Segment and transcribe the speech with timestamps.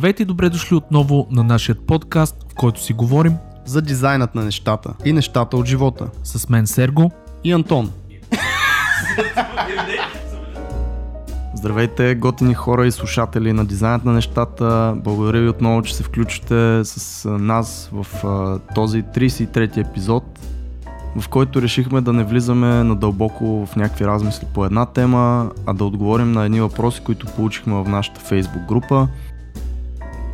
[0.00, 4.44] Здравейте и добре дошли отново на нашия подкаст, в който си говорим за дизайнът на
[4.44, 6.06] нещата и нещата от живота.
[6.24, 7.10] с мен Серго.
[7.44, 7.90] И Антон.
[11.54, 14.94] Здравейте, готини хора и слушатели на дизайнът на нещата.
[14.96, 18.06] Благодаря ви отново, че се включите с нас в
[18.74, 20.24] този 33-ти епизод,
[21.16, 25.84] в който решихме да не влизаме надълбоко в някакви размисли по една тема, а да
[25.84, 29.08] отговорим на едни въпроси, които получихме в нашата фейсбук група.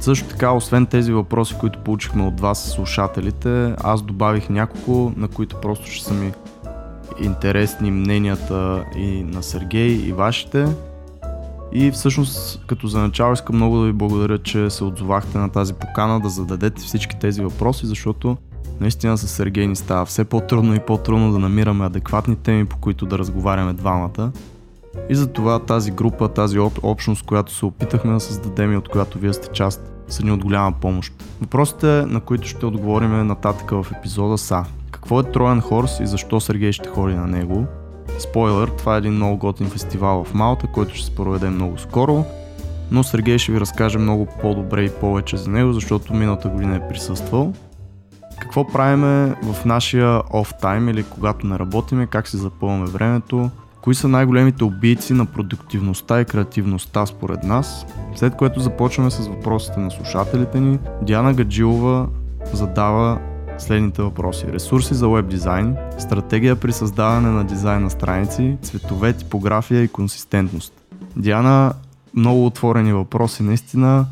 [0.06, 5.60] Също така, освен тези въпроси, които получихме от вас, слушателите, аз добавих няколко, на които
[5.60, 6.32] просто ще са ми
[7.22, 10.66] интересни мненията и на Сергей и вашите.
[11.72, 15.74] И всъщност, като за начало искам много да ви благодаря, че се отзовахте на тази
[15.74, 18.36] покана да зададете всички тези въпроси, защото
[18.80, 23.06] наистина с Сергей ни става все по-трудно и по-трудно да намираме адекватни теми, по които
[23.06, 24.32] да разговаряме двамата.
[25.08, 29.18] И затова тази група, тази об- общност, която се опитахме да създадем и от която
[29.18, 31.12] вие сте част, са ни от голяма помощ.
[31.40, 36.40] Въпросите, на които ще отговорим нататък в епизода са Какво е Троян Хорс и защо
[36.40, 37.66] Сергей ще ходи на него?
[38.18, 42.24] Спойлер, това е един много готин фестивал в Малта, който ще се проведе много скоро,
[42.90, 46.88] но Сергей ще ви разкаже много по-добре и повече за него, защото миналата година е
[46.88, 47.52] присъствал.
[48.38, 53.50] Какво правиме в нашия off time или когато не работиме, как си запълваме времето,
[53.86, 59.80] кои са най-големите убийци на продуктивността и креативността според нас, след което започваме с въпросите
[59.80, 60.78] на слушателите ни.
[61.02, 62.08] Диана Гаджилова
[62.52, 63.18] задава
[63.58, 64.46] следните въпроси.
[64.52, 70.72] Ресурси за веб дизайн, стратегия при създаване на дизайн на страници, цветове, типография и консистентност.
[71.16, 71.72] Диана,
[72.14, 74.06] много отворени въпроси наистина.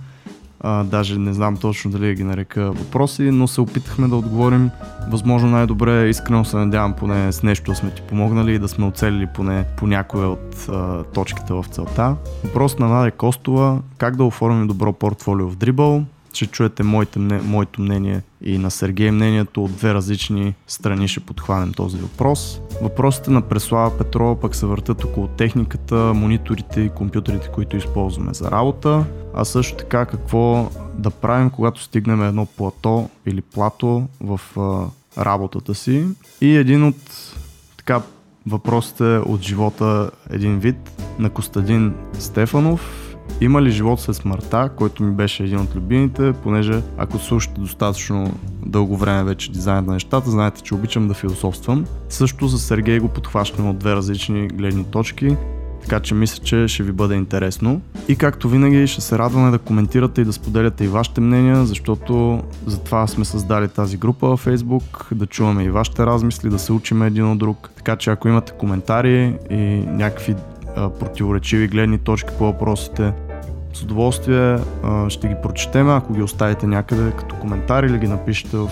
[0.66, 4.70] А, даже не знам точно дали ги нарека въпроси, но се опитахме да отговорим
[5.08, 6.08] възможно най-добре.
[6.08, 9.64] Искрено се надявам поне с нещо да сме ти помогнали и да сме оцелили поне
[9.76, 12.16] по някоя от а, точките в целта.
[12.44, 13.78] Въпрос на Надя Костова.
[13.98, 16.04] Как да оформим добро портфолио в Dribble?
[16.34, 21.72] Ще чуете моите, моето мнение и на Сергей мнението от две различни страни ще подхванем
[21.72, 22.60] този въпрос.
[22.82, 28.50] Въпросите на Преслава Петрова пък се въртат около техниката, мониторите и компютрите, които използваме за
[28.50, 34.86] работа, а също така какво да правим, когато стигнем едно плато или плато в а,
[35.24, 36.06] работата си.
[36.40, 36.96] И един от
[37.76, 38.02] така
[38.46, 40.76] въпросите от живота един вид
[41.18, 43.03] на Костадин Стефанов.
[43.40, 48.32] Има ли живот след смъртта, който ми беше един от любимите, понеже ако слушате достатъчно
[48.66, 51.84] дълго време вече дизайнът на нещата, знаете, че обичам да философствам.
[52.08, 55.36] Също за Сергей го подхващаме от две различни гледни точки,
[55.82, 57.80] така че мисля, че ще ви бъде интересно.
[58.08, 62.42] И както винаги ще се радваме да коментирате и да споделяте и вашите мнения, защото
[62.66, 67.02] затова сме създали тази група във Facebook, да чуваме и вашите размисли, да се учим
[67.02, 67.70] един от друг.
[67.76, 70.34] Така че ако имате коментари и някакви
[71.00, 73.12] противоречиви гледни точки по въпросите,
[73.74, 74.58] с удоволствие
[75.08, 78.70] ще ги прочетем, ако ги оставите някъде като коментар или ги напишете в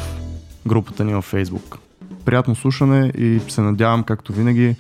[0.67, 1.77] групата ни във Facebook.
[2.25, 4.77] Приятно слушане и се надявам, както винаги,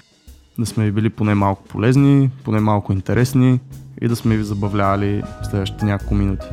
[0.59, 3.61] да сме ви били поне малко полезни, поне малко интересни
[4.03, 6.47] и да сме ви забавлявали в следващите няколко минути.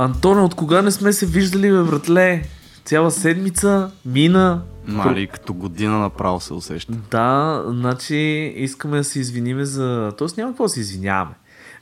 [0.00, 2.42] Антоне, от кога не сме се виждали, бе, братле?
[2.84, 4.62] Цяла седмица мина.
[4.86, 6.92] Мали, като година направо се усеща.
[7.10, 8.16] Да, значи
[8.56, 10.12] искаме да се извиниме за...
[10.18, 11.34] Тоест няма какво да се извиняваме.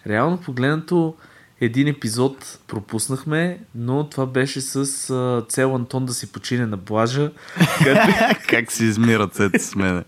[0.07, 1.15] Реално погледнато
[1.61, 4.77] един епизод пропуснахме, но това беше с
[5.11, 7.31] а, цел Антон да си почине на плажа.
[7.79, 10.05] Така че- как си изми ръцете с мене.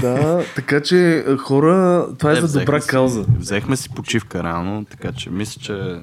[0.00, 3.24] да, така че хора, това е, за добра си- кауза.
[3.38, 6.00] Взехме си почивка реално, така че мисля, че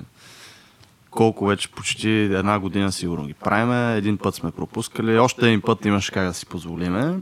[1.19, 3.97] колко вече почти една година сигурно ги правиме.
[3.97, 7.19] Един път сме пропускали, още един път имаше как да си позволиме.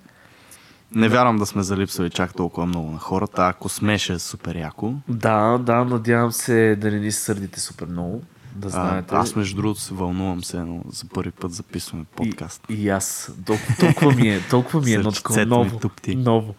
[0.96, 3.48] Не вярвам да сме залипсали чак толкова много на хората.
[3.48, 4.94] Ако смеше супер яко.
[5.08, 8.22] Да, да, надявам се да не ни сърдите супер много.
[8.58, 9.16] Да А, знаете.
[9.16, 12.64] аз между другото се вълнувам се, но за първи път записваме подкаст.
[12.70, 13.32] И, и аз.
[13.46, 15.80] Толкова, толкова ми е, толкова ми е едно такова ново.
[16.08, 16.56] ново.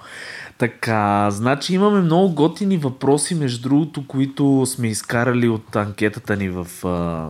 [0.59, 6.67] Така, значи имаме много готини въпроси, между другото, които сме изкарали от анкетата ни в
[6.87, 7.29] а,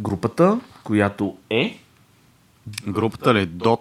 [0.00, 1.78] групата, която е...
[2.88, 3.80] Групата ли DOT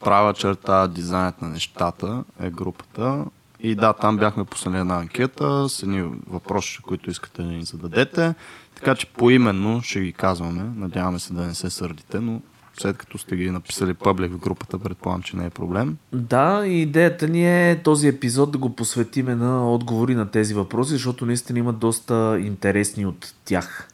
[0.00, 3.24] права черта дизайнът на нещата е групата.
[3.62, 8.34] И да, там бяхме пуснали една анкета с едни въпроси, които искате да ни зададете.
[8.74, 10.62] Така че поименно ще ги казваме.
[10.76, 12.40] Надяваме се да не се сърдите, но
[12.80, 15.96] след като сте ги написали пъблик в групата, предполагам, че не е проблем.
[16.12, 20.92] Да, и идеята ни е този епизод да го посветиме на отговори на тези въпроси,
[20.92, 23.88] защото наистина има доста интересни от тях.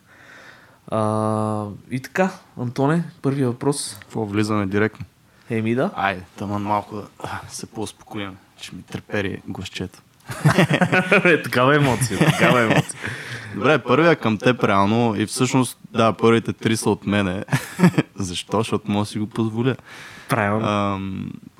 [0.88, 2.30] А, и така,
[2.60, 3.96] Антоне, първият въпрос.
[4.00, 5.06] Какво влизаме директно?
[5.50, 5.90] Еми да.
[5.94, 7.06] Айде, тъмън малко да
[7.48, 8.36] се по-успокоим.
[8.60, 9.98] Ще ми трепери гласчето.
[11.24, 13.00] Е, такава емоция, такава емоция.
[13.54, 17.44] Добре, първия към теб реално и всъщност, да, първите три са от мене.
[18.16, 18.58] Защо?
[18.58, 19.74] Защото мога да си го позволя.
[20.28, 21.10] Правилно.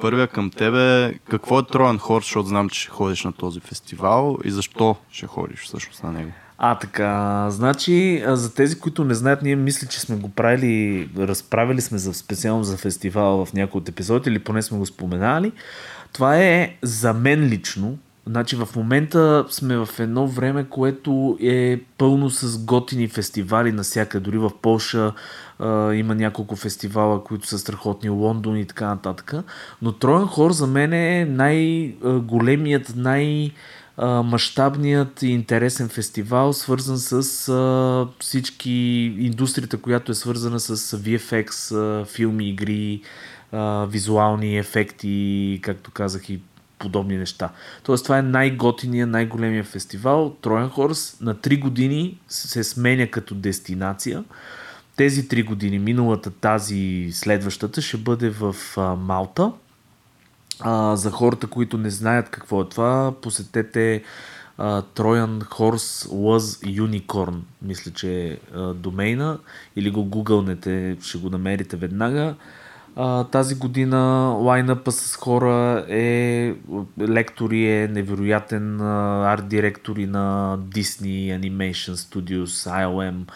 [0.01, 4.39] Първия към тебе, какво е Троян Хорс, защото знам, че ще ходиш на този фестивал
[4.45, 6.31] и защо ще ходиш всъщност на него?
[6.59, 11.81] А, така, значи, за тези, които не знаят, ние мисля, че сме го правили, разправили
[11.81, 15.53] сме за, специално за фестивала в някои от епизоди, или поне сме го споменали.
[16.17, 22.31] Това е за мен лично, Значи в момента сме в едно време, което е пълно
[22.31, 24.25] с готини фестивали навсякъде.
[24.25, 25.13] Дори в Польша
[25.59, 29.35] а, има няколко фестивала, които са страхотни, Лондон и така нататък.
[29.83, 33.51] Но Троен Хор за мен е най-големият, най-
[34.25, 38.71] мащабният и интересен фестивал, свързан с а, всички
[39.19, 43.03] индустрията, която е свързана с VFX, а, филми, игри,
[43.89, 46.41] визуални ефекти, както казах и
[46.79, 47.51] подобни неща.
[47.83, 50.37] Тоест това е най-готиния, най-големия фестивал.
[50.41, 54.25] Троен Хорс на 3 години се сменя като дестинация.
[54.97, 59.53] Тези 3 години, миналата, тази, следващата, ще бъде в а, Малта.
[60.61, 64.03] А, за хората, които не знаят какво е това, посетете
[64.95, 68.39] Троян Хорс Was Unicorn, мисля, че е
[68.75, 69.39] домейна,
[69.77, 72.35] или го гугълнете, ще го намерите веднага.
[73.31, 73.99] Тази година
[74.41, 76.55] лайнъпа с хора е
[77.01, 83.27] лектори, е невероятен арт директори на Disney Animation Studios, ILM,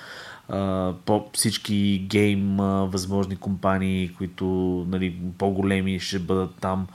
[1.04, 2.56] по всички гейм
[2.92, 4.44] възможни компании, които
[4.88, 6.86] нали, по-големи ще бъдат там.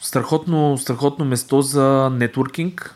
[0.00, 2.95] Страхотно, страхотно место за нетворкинг,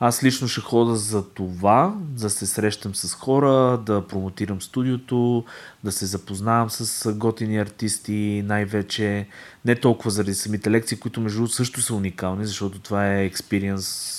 [0.00, 5.44] аз лично ще хода за това, да се срещам с хора, да промотирам студиото,
[5.84, 9.26] да се запознавам с готини артисти, най-вече
[9.64, 14.16] не толкова заради самите лекции, които между другото също са уникални, защото това е експириенс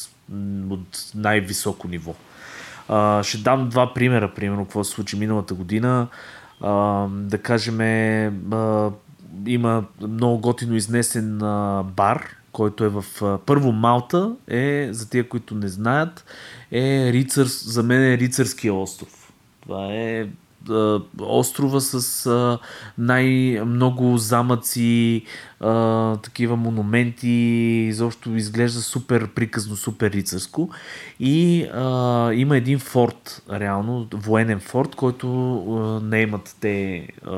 [0.70, 2.16] от най-високо ниво.
[2.88, 6.08] А, ще дам два примера, примерно, какво се случи миналата година.
[6.62, 7.80] А, да кажем,
[8.52, 8.92] а,
[9.46, 13.06] има много готино изнесен а, бар, който е в
[13.46, 16.26] първо Малта, е, за тия, които не знаят,
[16.72, 19.34] е рицар, за мен е рицарския остров.
[19.62, 20.28] Това е
[21.20, 22.60] острова с
[22.98, 25.26] най-много замъци,
[25.60, 27.30] а, такива монументи,
[27.90, 30.70] изобщо изглежда супер приказно, супер рицарско.
[31.20, 37.32] И а, има един форт, реално, военен форт, който а, не имат те а,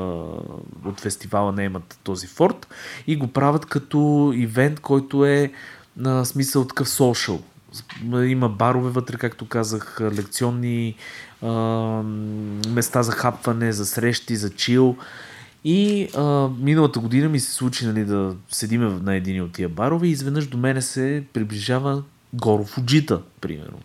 [0.84, 2.68] от фестивала не имат този форт
[3.06, 5.52] и го правят като ивент, който е
[5.96, 7.40] на смисъл такъв social.
[8.26, 10.94] Има барове вътре, както казах, лекционни
[11.44, 11.50] а,
[12.68, 14.96] места за хапване, за срещи, за чил.
[15.64, 20.06] И а, миналата година ми се случи нали, да седиме на един от тия барове
[20.06, 22.02] и изведнъж до мене се приближава
[22.34, 23.78] Горо Фуджита, примерно.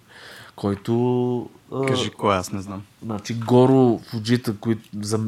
[0.56, 1.50] Който...
[1.74, 2.82] А, Кажи кой, аз не знам.
[3.04, 5.20] Значи Горо Фуджита, кой, за,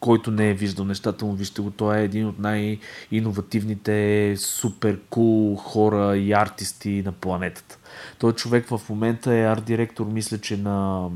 [0.00, 5.56] който не е виждал нещата му, вижте го, той е един от най-инновативните супер кул
[5.56, 7.78] хора и артисти на планетата.
[8.18, 11.08] Той човек в момента е арт-директор, мисля, че на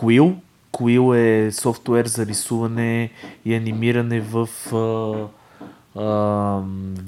[0.00, 0.34] Quill.
[0.72, 3.10] Quill е софтуер за рисуване
[3.44, 4.76] и анимиране в а,
[6.00, 6.04] а,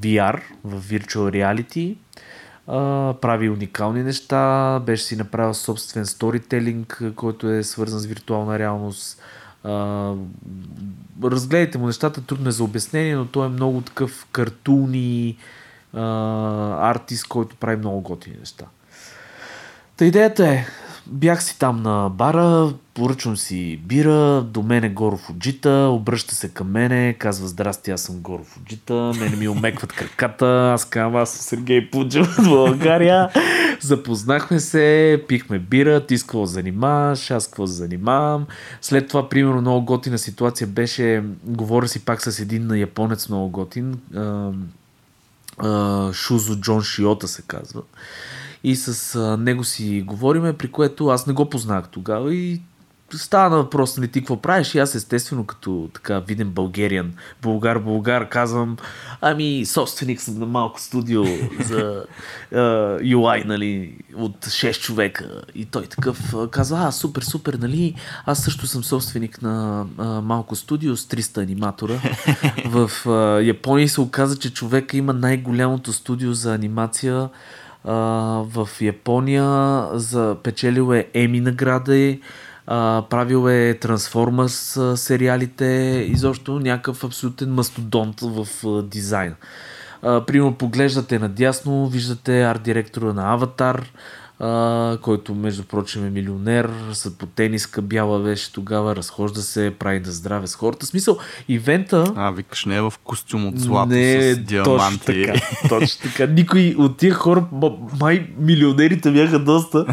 [0.01, 1.97] VR, в Virtual Reality.
[2.67, 9.23] А, прави уникални неща, беше си направил собствен сторителинг, който е свързан с виртуална реалност.
[9.65, 10.13] А,
[11.25, 15.37] разгледайте му нещата, трудно е за обяснение, но той е много такъв картуни
[15.95, 18.65] артист, който прави много готини неща.
[19.97, 20.67] Та идеята е,
[21.07, 26.71] бях си там на бара, поръчвам си бира, до мене Горо Фуджита, обръща се към
[26.71, 31.41] мене, казва здрасти, аз съм Горо Фуджита, мене ми омекват краката, аз казвам, аз съм
[31.41, 33.29] Сергей Пуджев от България.
[33.81, 38.47] Запознахме се, пихме бира, ти с какво занимаваш, аз какво занимавам.
[38.81, 43.99] След това, примерно, много готина ситуация беше, говоря си пак с един японец много готин,
[46.13, 47.83] Шузо Джон Шиота се казва
[48.65, 52.61] и с а, него си говориме, при което аз не го познах тогава и
[53.19, 54.75] става на въпрос, нали, ти какво правиш?
[54.75, 58.77] И аз естествено като така виден българиан, българ-българ, казвам,
[59.21, 61.25] ами собственик съм на малко студио
[61.61, 62.05] за
[62.53, 65.43] uh, UI, нали, от 6 човека.
[65.55, 67.95] И той такъв казва, а, супер, супер, нали,
[68.27, 71.95] аз също съм собственик на uh, малко студио с 300 аниматора.
[72.67, 77.29] В uh, Япония се оказа, че човека има най-голямото студио за анимация
[77.85, 82.17] в Япония за печелил е Еми награда
[82.67, 85.65] А, правил е Трансформърс сериалите,
[86.09, 88.47] изобщо някакъв абсолютен мастодонт в
[88.83, 89.35] дизайн.
[90.03, 93.93] Примерно поглеждате надясно, виждате арт-директора на Аватар,
[94.43, 100.01] а, който между прочим е милионер, с по тениска бяла беше тогава, разхожда се, прави
[100.01, 100.87] да здраве с хората.
[100.87, 101.19] Смисъл,
[101.49, 102.13] ивента...
[102.17, 104.99] А, викаш, не е в костюм от злато не, с диаманти.
[104.99, 106.33] Точно така, точно така.
[106.33, 107.45] Никой от тия хора,
[108.01, 109.87] май милионерите бяха доста,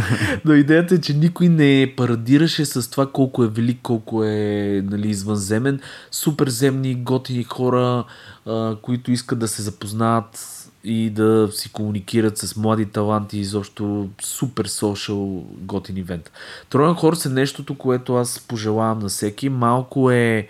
[0.46, 5.10] но идеята е, че никой не парадираше с това колко е велик, колко е нали,
[5.10, 5.80] извънземен.
[6.12, 8.04] Суперземни, готини хора,
[8.46, 14.66] а, които искат да се запознаят и да си комуникират с млади таланти, изобщо супер
[14.66, 16.32] социал готин ивент.
[16.70, 19.50] Троен Хорс е нещото, което аз пожелавам на всеки.
[19.50, 20.48] Малко е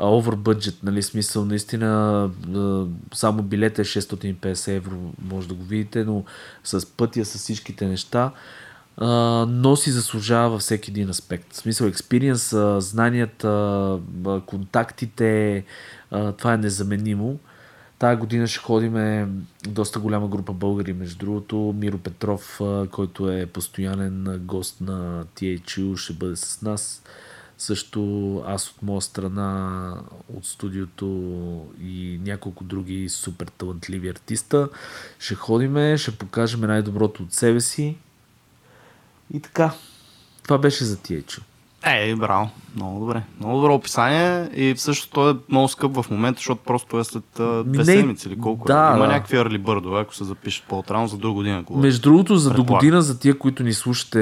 [0.00, 2.30] овър бъджет, нали, смисъл, наистина
[3.14, 4.96] само билет е 650 евро,
[5.30, 6.24] може да го видите, но
[6.64, 8.32] с пътя, с всичките неща,
[9.48, 11.52] но си заслужава във всеки един аспект.
[11.52, 13.98] В смисъл, експириенс, знанията,
[14.46, 15.64] контактите,
[16.10, 17.38] това е незаменимо.
[18.00, 19.28] Тая година ще ходиме
[19.68, 21.74] доста голяма група българи, между другото.
[21.78, 27.02] Миро Петров, който е постоянен гост на THU, ще бъде с нас.
[27.58, 29.94] Също аз от моя страна,
[30.34, 31.06] от студиото
[31.82, 34.68] и няколко други супер талантливи артиста.
[35.18, 37.96] Ще ходиме, ще покажем най-доброто от себе си.
[39.34, 39.74] И така.
[40.42, 41.40] Това беше за THU.
[41.84, 42.50] Е, браво.
[42.76, 43.22] Много добре.
[43.40, 47.24] Много добро описание и всъщност той е много скъп в момента, защото просто е след
[47.66, 48.96] две седмици или колко да, е.
[48.96, 49.12] Има да.
[49.12, 51.64] някакви арли бърдове, ако се запишат по-отрано за друга година.
[51.70, 54.20] Между другото, за до година, за тия, които ни слушате,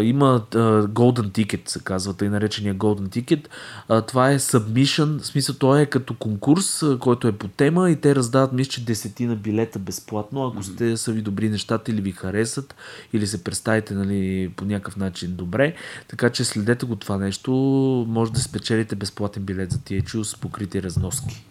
[0.00, 3.46] има uh, Golden Ticket, се казва, тъй наречения Golden Ticket.
[3.88, 7.96] Uh, това е submission, в смисъл той е като конкурс, който е по тема и
[7.96, 10.72] те раздават, мисля, че десетина билета безплатно, ако mm-hmm.
[10.74, 12.74] сте са ви добри нещата или ви харесат,
[13.12, 15.74] или се представите нали, по някакъв начин добре.
[16.08, 17.52] Така че следете го това нещо,
[18.08, 21.44] може да спечелите безплатен билет за тия с покрити разноски,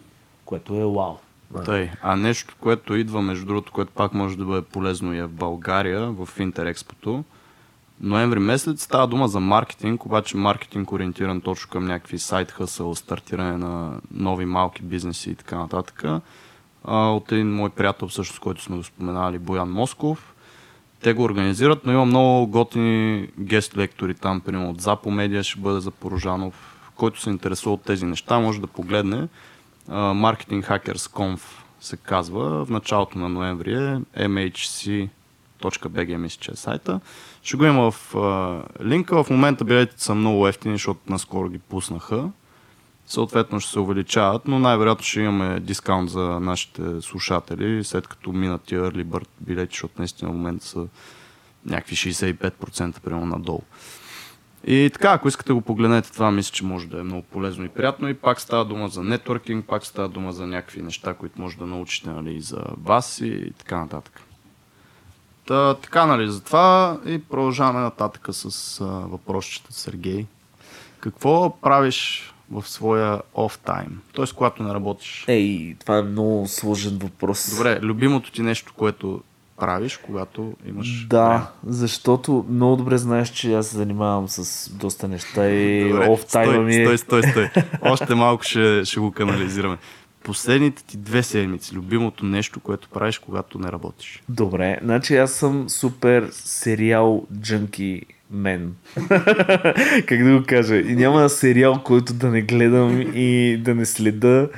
[0.44, 1.16] което е вау.
[1.64, 1.90] Тъй.
[2.02, 5.32] А нещо, което идва, между другото, което пак може да бъде полезно и е в
[5.32, 7.24] България, в Интерекспото,
[8.00, 13.56] ноември месец става дума за маркетинг, обаче маркетинг ориентиран точно към някакви сайт хъсъл, стартиране
[13.56, 16.04] на нови малки бизнеси и така нататък.
[16.84, 20.34] А, от един мой приятел, всъщност, който сме го споменали, Боян Москов.
[21.02, 25.60] Те го организират, но има много готини гест лектори там, примерно от Запо Медиа ще
[25.60, 29.28] бъде за Порожанов, който се интересува от тези неща, може да погледне.
[29.90, 31.40] Marketing Hackers Conf
[31.80, 32.64] се казва.
[32.64, 33.74] В началото на ноември
[34.14, 37.00] е mhc.bg мисля, че е сайта.
[37.42, 38.14] Ще го има в
[38.84, 39.24] линка.
[39.24, 42.30] В момента билетите са много ефтини, защото наскоро ги пуснаха.
[43.10, 48.62] Съответно ще се увеличават, но най-вероятно ще имаме дискаунт за нашите слушатели, след като минат
[48.62, 50.86] тия early bird билети, защото наистина в момента са
[51.66, 53.62] някакви 65% примерно надолу.
[54.66, 57.68] И така, ако искате го погледнете, това мисля, че може да е много полезно и
[57.68, 58.08] приятно.
[58.08, 61.66] И пак става дума за нетворкинг, пак става дума за някакви неща, които може да
[61.66, 64.20] научите нали, за вас и така нататък.
[65.46, 70.26] Та, така, нали, за това и продължаваме нататък с а, въпросчета Сергей.
[71.00, 74.00] Какво правиш в своя оф тайм?
[74.16, 74.24] Т.е.
[74.36, 75.24] когато не работиш?
[75.28, 77.56] Ей, това е много сложен въпрос.
[77.56, 79.22] Добре, любимото ти нещо, което
[79.60, 81.06] правиш, когато имаш.
[81.06, 81.44] Да, време.
[81.66, 86.76] защото много добре знаеш, че аз се занимавам с доста неща и оф тайма ми
[86.76, 86.84] е.
[86.84, 87.50] Стой, стой, стой.
[87.82, 89.78] Още малко ще, ще го канализираме.
[90.22, 94.22] Последните ти две седмици, любимото нещо, което правиш, когато не работиш.
[94.28, 98.74] Добре, значи аз съм супер сериал джънки мен.
[100.06, 100.76] как да го кажа?
[100.76, 104.48] И няма сериал, който да не гледам и да не следа.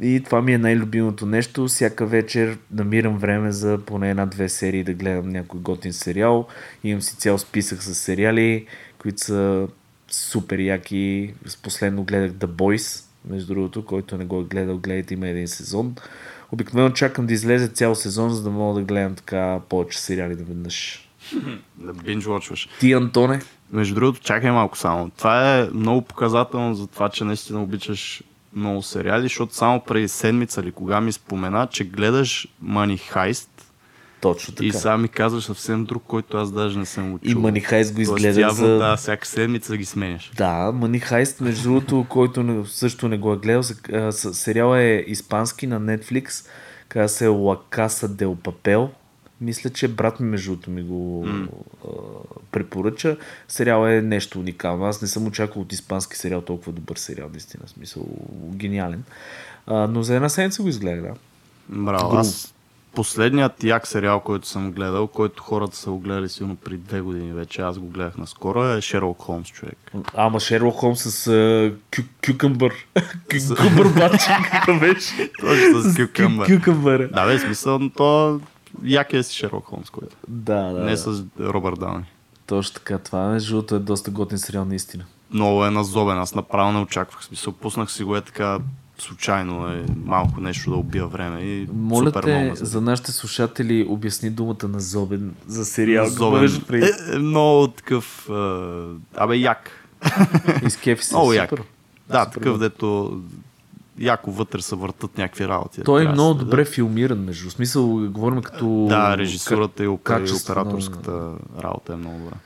[0.00, 1.66] И това ми е най-любимото нещо.
[1.66, 6.46] Всяка вечер намирам време за поне една-две серии да гледам някой готин сериал.
[6.84, 8.66] Имам си цял списък с сериали,
[8.98, 9.68] които са
[10.10, 11.34] супер яки.
[11.62, 15.94] Последно гледах The Boys, между другото, който не го е гледал, гледайте, има един сезон.
[16.52, 21.02] Обикновено чакам да излезе цял сезон, за да мога да гледам така повече сериали наведнъж.
[21.02, 21.05] Да
[21.80, 23.40] binge Ти, Антоне?
[23.72, 25.10] Между другото, чакай малко само.
[25.10, 28.22] Това е много показателно за това, че наистина обичаш
[28.56, 33.48] много сериали, защото само преди седмица или кога ми спомена, че гледаш Money Heist.
[34.20, 34.66] Точно така.
[34.66, 37.30] И сега ми казваш съвсем друг, който аз даже не съм учил.
[37.30, 38.78] И Money Heist го изгледах за...
[38.78, 40.30] Да, всяка седмица ги сменяш.
[40.36, 43.62] Да, Money Heist, между другото, който също не го е гледал,
[44.12, 46.46] сериал е испански на Netflix,
[46.88, 48.88] казва се La Casa del Papel
[49.40, 51.48] мисля, че брат ми, между ми го mm.
[51.84, 51.88] а,
[52.52, 53.16] препоръча.
[53.48, 54.84] Сериал е нещо уникално.
[54.84, 57.68] Аз не съм очаквал от испански сериал толкова добър сериал, наистина.
[57.68, 58.06] Смисъл,
[58.54, 59.04] гениален.
[59.66, 61.14] А, но за една седмица го изгледах, да.
[61.68, 62.16] Браво.
[62.16, 62.54] Аз
[62.96, 67.32] последният як сериал, който съм гледал, който хората са го гледали силно при две години
[67.32, 69.78] вече, аз го гледах наскоро, е Шерлок Холмс, човек.
[70.14, 72.72] Ама Шерлок Холмс с uh, кю, кюкъмбър.
[73.30, 74.30] Кюкъмбър бачи,
[74.80, 75.30] беше?
[75.40, 76.56] Точно с кюкъмбър.
[76.56, 77.08] Кюкъмбър.
[77.12, 78.40] Да, бе, смисъл, то
[78.84, 80.16] якия си Шерлок Холмс, който.
[80.28, 80.80] Да, да.
[80.80, 80.96] Не да.
[80.96, 82.04] с Робърт Дауни.
[82.46, 82.98] Точно така.
[82.98, 85.04] Това между другото е доста готин сериал, наистина.
[85.30, 87.24] Много е назобен, аз направо не очаквах.
[87.24, 88.58] Смисъл, пуснах си го е така
[88.98, 93.86] случайно, е малко нещо да убия време и Моля супер те, ме за нашите слушатели,
[93.88, 96.06] обясни думата на Зобен за сериал.
[96.20, 96.94] имаш предвид?
[97.12, 98.32] Е, е, много такъв, е,
[99.16, 99.70] абе, як.
[100.66, 101.14] Изкефи се.
[101.14, 101.50] Много як.
[102.08, 103.20] Да, Супер такъв, дето
[103.98, 105.82] яко вътре се въртат някакви работи.
[105.84, 107.50] Той е да много се добре филмиран, между.
[107.50, 108.86] Смисъл, говорим като...
[108.88, 112.36] Да, режисурата и, опера, и качество на- операторската работа е много добра.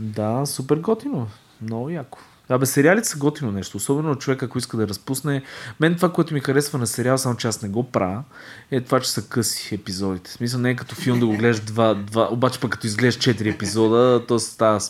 [0.00, 1.26] Да, супер готино.
[1.62, 2.18] Много яко.
[2.48, 3.76] Абе, сериалите са готино нещо.
[3.76, 5.42] Особено човек, ако иска да разпусне.
[5.80, 8.22] Мен това, което ми харесва на сериал, само че аз не го правя,
[8.70, 10.30] е това, че са къси епизодите.
[10.30, 13.14] В смисъл не е като филм да го гледаш два, два обаче пък като изгледаш
[13.14, 14.80] четири епизода, то става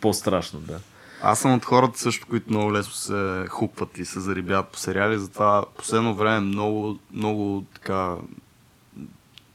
[0.00, 0.78] по-страшно, да.
[1.26, 5.18] Аз съм от хората също, които много лесно се хукват и се зарибяват по сериали,
[5.18, 8.14] затова последно време много, много така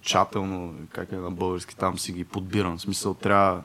[0.02, 2.78] чателно, как е на български, там си ги подбирам.
[2.78, 3.62] В смисъл трябва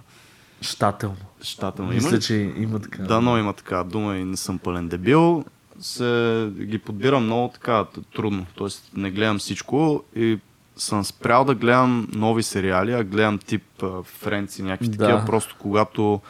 [0.61, 1.17] Щателно.
[1.43, 1.93] щателно.
[1.93, 2.21] Има Мисля, ли?
[2.21, 3.03] че има така.
[3.03, 5.45] Да, но има така дума и не съм пълен дебил.
[5.81, 7.85] Се ги подбирам много така
[8.15, 8.47] трудно.
[8.55, 10.39] Тоест не гледам всичко и
[10.77, 13.63] съм спрял да гледам нови сериали, а гледам тип
[14.05, 14.99] френци, някакви Да.
[14.99, 16.21] такива, просто когато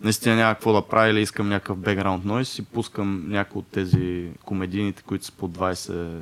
[0.00, 4.28] наистина няма какво да правя или искам някакъв бекграунд нойз и пускам някои от тези
[4.44, 6.20] комедийните, които са по 20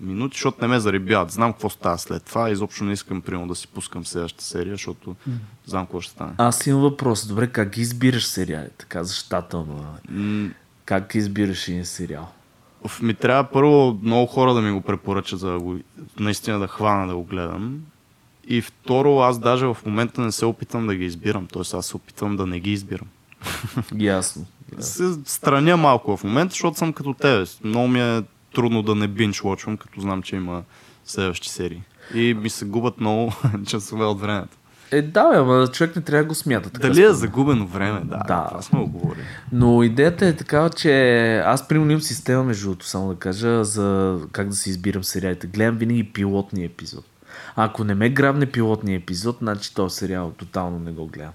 [0.00, 1.30] минути, защото не ме заребяват.
[1.30, 2.50] Знам какво става след това.
[2.50, 5.16] Изобщо не искам, примерно, да си пускам следващата серия, защото
[5.66, 6.32] знам какво ще стане.
[6.38, 7.26] Аз имам въпрос.
[7.26, 8.86] Добре, как ги избираш сериалите?
[8.88, 9.86] Каза щателно.
[10.08, 10.50] М,
[10.84, 12.28] Как избираш един сериал?
[13.02, 15.78] Ми трябва първо много хора да ми го препоръчат, за да го,
[16.20, 17.80] наистина да хвана да го гледам.
[18.48, 21.46] И второ, аз даже в момента не се опитвам да ги избирам.
[21.52, 23.06] Тоест аз се опитвам да не ги избирам.
[23.98, 24.46] Ясно.
[24.78, 27.44] Се страня малко в момента, защото съм като тебе.
[27.64, 28.22] Много ми е
[28.54, 30.62] трудно да не бинч лочвам, като знам, че има
[31.04, 31.82] следващи серии.
[32.14, 33.32] И ми се губят много
[33.66, 34.56] часове от времето.
[34.90, 36.70] Е, да, бе, ама човек не трябва да го смята.
[36.70, 38.00] Така Дали според е загубено време?
[38.04, 38.46] Да, Да.
[38.48, 39.24] това сме го говорили.
[39.52, 44.18] Но идеята е такава, че аз примерно имам система, между другото, само да кажа, за
[44.32, 45.46] как да си избирам сериалите.
[45.46, 47.04] Гледам винаги пилотния епизод.
[47.56, 51.32] Ако не ме грабне пилотния епизод, значи този сериал тотално не го гледам.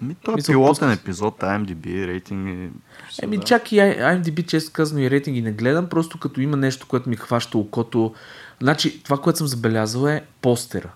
[0.00, 2.70] Ми, това е Мисъл, пилотен епизод, IMDb, рейтинг и...
[3.22, 3.44] Еми, да.
[3.44, 7.16] чак и IMDb, често казано и рейтинги не гледам, просто като има нещо, което ми
[7.16, 8.14] хваща окото.
[8.60, 10.90] Значи, това, което съм забелязал е постера.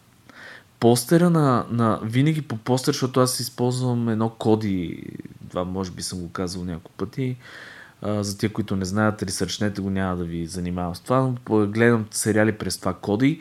[0.80, 5.04] Постера на, на винаги по постер, защото аз използвам едно коди,
[5.50, 7.36] това може би съм го казал няколко пъти,
[8.02, 11.66] а, за тия, които не знаят, ресърчнете го, няма да ви занимавам с това, но
[11.66, 13.40] гледам сериали през това коди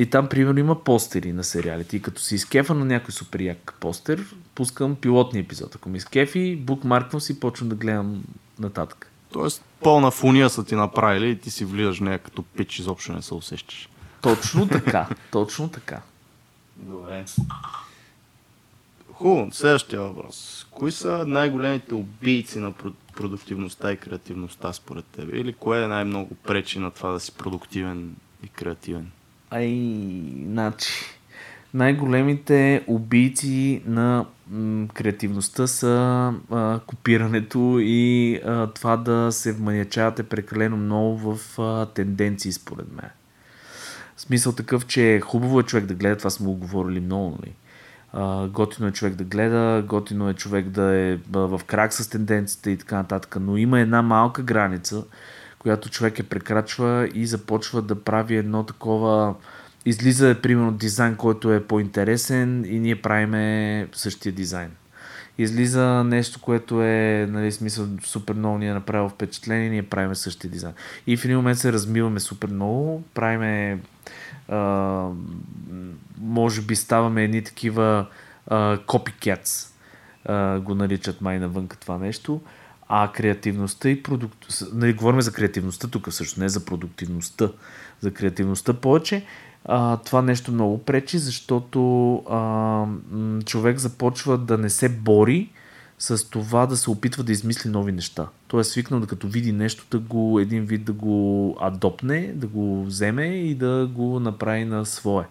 [0.00, 1.96] и там, примерно, има постери на сериалите.
[1.96, 5.74] И като си изкефа на някой супер як постер, пускам пилотния епизод.
[5.74, 8.24] Ако ми изкефи, букмарквам си и почвам да гледам
[8.58, 9.10] нататък.
[9.32, 13.12] Тоест, пълна фуния са ти направили и ти си влизаш в нея като пич, изобщо
[13.12, 13.88] не се усещаш.
[14.22, 16.00] Точно така, точно така.
[16.76, 17.24] Добре.
[19.12, 20.66] Хубаво, следващия въпрос.
[20.70, 25.30] Кои са най-големите убийци на про- продуктивността и креативността според теб?
[25.32, 29.10] Или кое е най-много пречи на това да си продуктивен и креативен?
[29.52, 29.92] Ай,
[30.46, 30.92] значи,
[31.74, 40.76] най-големите убийци на м, креативността са а, копирането и а, това да се вманячавате прекалено
[40.76, 43.10] много в а, тенденции, според мен.
[44.16, 47.54] Смисъл такъв, че хубаво е човек да гледа, това сме го говорили много, нали?
[48.12, 52.08] А, готино е човек да гледа, готино е човек да е а, в крак с
[52.08, 55.04] тенденциите и така нататък, но има една малка граница,
[55.60, 59.34] която човек е прекрачва и започва да прави едно такова
[59.84, 64.70] излиза примерно дизайн, който е по-интересен и ние правиме същия дизайн.
[65.38, 70.50] Излиза нещо, което е, нали, смисъл, супер много ни е направило впечатление, ние правиме същия
[70.50, 70.74] дизайн.
[71.06, 73.80] И в един момент се размиваме супер много, правиме
[74.48, 75.08] а,
[76.20, 78.06] може би ставаме едни такива
[78.46, 78.76] а,
[80.58, 82.40] го наричат май навънка това нещо.
[82.92, 84.46] А креативността и продукт...
[84.72, 87.50] Нали, говорим за креативността тук също, не за продуктивността.
[88.00, 89.24] За креативността повече.
[89.64, 92.86] А, това нещо много пречи, защото а,
[93.44, 95.50] човек започва да не се бори
[95.98, 98.28] с това да се опитва да измисли нови неща.
[98.48, 102.46] Той е свикнал да като види нещо, да го един вид да го адопне, да
[102.46, 105.24] го вземе и да го направи на свое.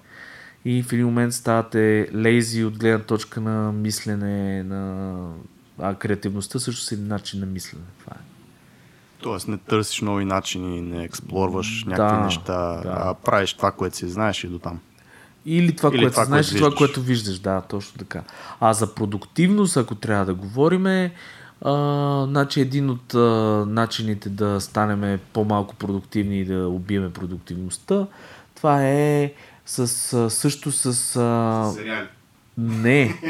[0.66, 5.16] И в един момент ставате лейзи от гледна точка на мислене, на...
[5.82, 7.84] а креативността също си начин на мислене.
[8.00, 8.24] Това е.
[9.22, 12.96] Тоест не търсиш нови начини, не експлорваш Да, някакви неща, да.
[12.98, 14.80] а правиш това, което си знаеш и до там.
[15.46, 17.40] Или това, Или което това, знаеш, което и това, което виждаш.
[17.40, 18.24] Да, точно така.
[18.60, 21.12] А за продуктивност, ако трябва да говорим, а,
[22.28, 23.20] значи един от а,
[23.68, 28.08] начините да станем по-малко продуктивни и да убиеме продуктивността,
[28.56, 29.34] това е
[29.66, 30.86] с, а, също с...
[31.16, 32.08] А, Сериали.
[32.58, 33.22] не.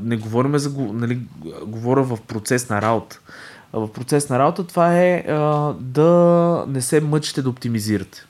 [0.00, 0.70] Не говорим за...
[0.92, 1.20] Нали,
[1.66, 3.20] говоря в процес на работа.
[3.72, 8.26] В процес на работа това е а, да не се мъчите да оптимизирате.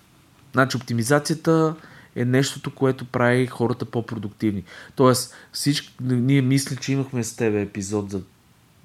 [0.53, 1.75] Значи оптимизацията
[2.17, 4.65] е нещото, което прави хората по-продуктивни.
[4.97, 8.21] Тоест, всички, ние мисля, че имахме с тебе епизод за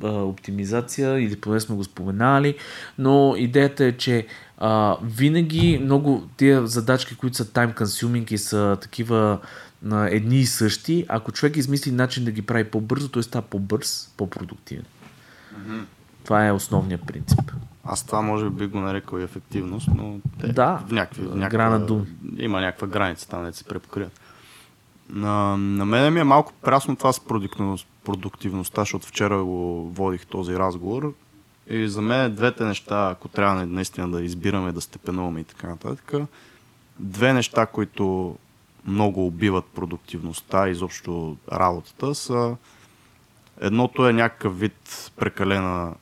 [0.03, 2.55] а, оптимизация или поне сме го споменали,
[2.97, 8.77] но идеята е, че а, винаги много тия задачки, които са time consuming и са
[8.81, 9.39] такива
[9.83, 14.13] на едни и същи, ако човек измисли начин да ги прави по-бързо, той става по-бърз,
[14.17, 14.85] по-продуктивен.
[16.23, 17.51] Това е основният принцип.
[17.83, 21.49] Аз това може би го нарекал и ефективност, но те Да, в някакви, в някаква,
[21.49, 22.05] грана думи.
[22.37, 24.19] има някаква граница там, да се препокрият.
[25.09, 30.25] На, на мен ми е малко прясно това с продуктивност, продуктивността, защото вчера го водих
[30.25, 31.13] този разговор.
[31.69, 36.13] И за мен двете неща, ако трябва наистина да избираме, да степенуваме и така нататък,
[36.99, 38.35] две неща, които
[38.87, 42.55] много убиват продуктивността и изобщо работата са
[43.61, 45.93] едното е някакъв вид прекалена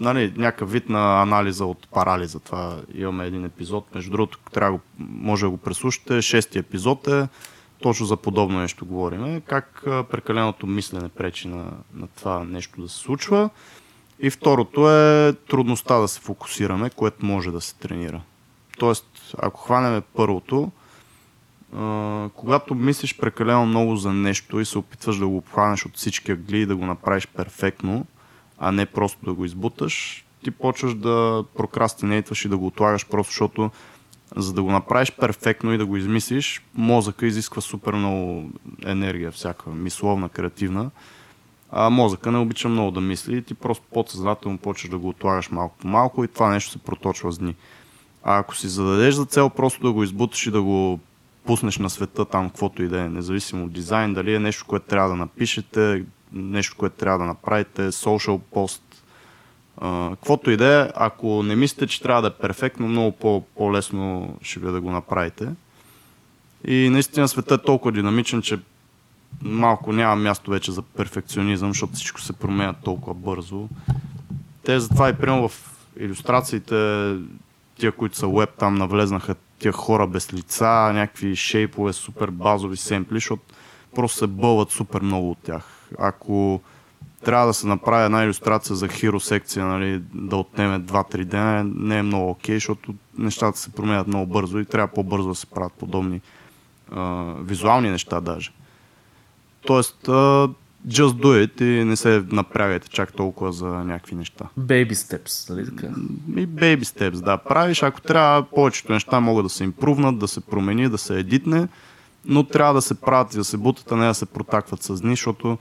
[0.00, 2.40] нали, някакъв вид на анализа от парализа.
[2.40, 3.94] Това имаме един епизод.
[3.94, 6.22] Между другото, трябва може да го преслушате.
[6.22, 7.28] Шести епизод е
[7.82, 9.40] точно за подобно нещо говорим.
[9.40, 11.64] Как прекаленото мислене пречи на,
[11.94, 13.50] на това нещо да се случва.
[14.20, 18.20] И второто е трудността да се фокусираме, което може да се тренира.
[18.78, 20.70] Тоест, ако хванеме първото,
[22.34, 26.58] когато мислиш прекалено много за нещо и се опитваш да го обхванеш от всички ъгли
[26.58, 28.06] и да го направиш перфектно,
[28.58, 33.30] а не просто да го избуташ, ти почваш да прокрастинейтваш и да го отлагаш просто,
[33.30, 33.70] защото
[34.36, 38.50] за да го направиш перфектно и да го измислиш, мозъка изисква супер много
[38.86, 40.90] енергия, всяка мисловна, креативна.
[41.70, 45.50] А мозъка не обича много да мисли и ти просто подсъзнателно почваш да го отлагаш
[45.50, 47.54] малко по малко и това нещо се проточва с дни.
[48.24, 51.00] А ако си зададеш за цел просто да го избуташ и да го
[51.44, 54.86] пуснеш на света там, каквото и да е, независимо от дизайн, дали е нещо, което
[54.86, 58.82] трябва да напишете, нещо, което трябва да направите, social пост,
[60.10, 64.36] каквото и да е, ако не мислите, че трябва да е перфектно, много по- по-лесно
[64.42, 65.48] ще ви е да го направите.
[66.64, 68.58] И наистина светът е толкова динамичен, че
[69.42, 73.68] малко няма място вече за перфекционизъм, защото всичко се променя толкова бързо.
[74.64, 77.14] Те затова и приема в иллюстрациите,
[77.78, 83.16] тия, които са веб, там навлезнаха тия хора без лица, някакви шейпове, супер базови семпли,
[83.16, 83.42] защото
[83.94, 85.90] просто се бълват супер много от тях.
[85.98, 86.60] Ако
[87.24, 91.98] трябва да се направи една иллюстрация за хиро секция, нали, да отнеме 2-3 дена, не
[91.98, 95.72] е много окей, защото нещата се променят много бързо и трябва по-бързо да се правят
[95.72, 96.20] подобни
[96.92, 98.52] а, визуални неща даже.
[99.66, 100.48] Тоест, а,
[100.88, 104.44] just do it и не се напрягайте чак толкова за някакви неща.
[104.58, 105.86] Baby steps, нали така?
[106.36, 107.82] И baby steps, да, правиш.
[107.82, 111.68] Ако трябва, повечето неща могат да се импрувнат, да се промени, да се едитне,
[112.24, 115.00] но трябва да се правят и да се бутат, а не да се протакват с
[115.00, 115.58] дни, защото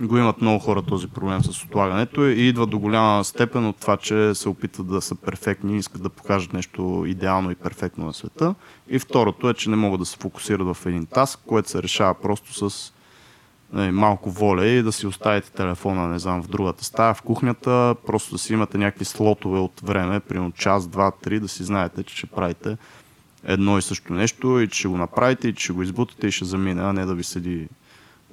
[0.00, 3.96] го имат много хора този проблем с отлагането и идва до голяма степен от това,
[3.96, 8.14] че се опитват да са перфектни и искат да покажат нещо идеално и перфектно на
[8.14, 8.54] света.
[8.88, 12.14] И второто е, че не могат да се фокусират в един таск, което се решава
[12.14, 12.92] просто с
[13.72, 17.94] нали, малко воля и да си оставите телефона, не знам, в другата стая, в кухнята,
[18.06, 22.02] просто да си имате някакви слотове от време, примерно час, два, три, да си знаете,
[22.02, 22.76] че ще правите
[23.44, 26.32] едно и също нещо и че ще го направите и че ще го избутате и
[26.32, 27.68] ще замине, а не да ви седи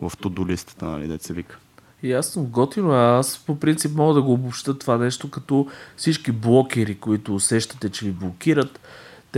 [0.01, 1.57] в туду листата, нали, деца вика.
[2.03, 2.91] Ясно, готино.
[2.91, 5.67] Аз по принцип мога да го обобща това нещо като
[5.97, 8.79] всички блокери, които усещате, че ви блокират,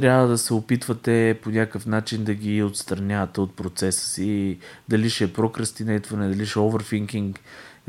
[0.01, 4.57] трябва да се опитвате по някакъв начин да ги отстранявате от процеса си.
[4.89, 7.39] Дали ще е прокрастинейтване, дали ще е оверфинкинг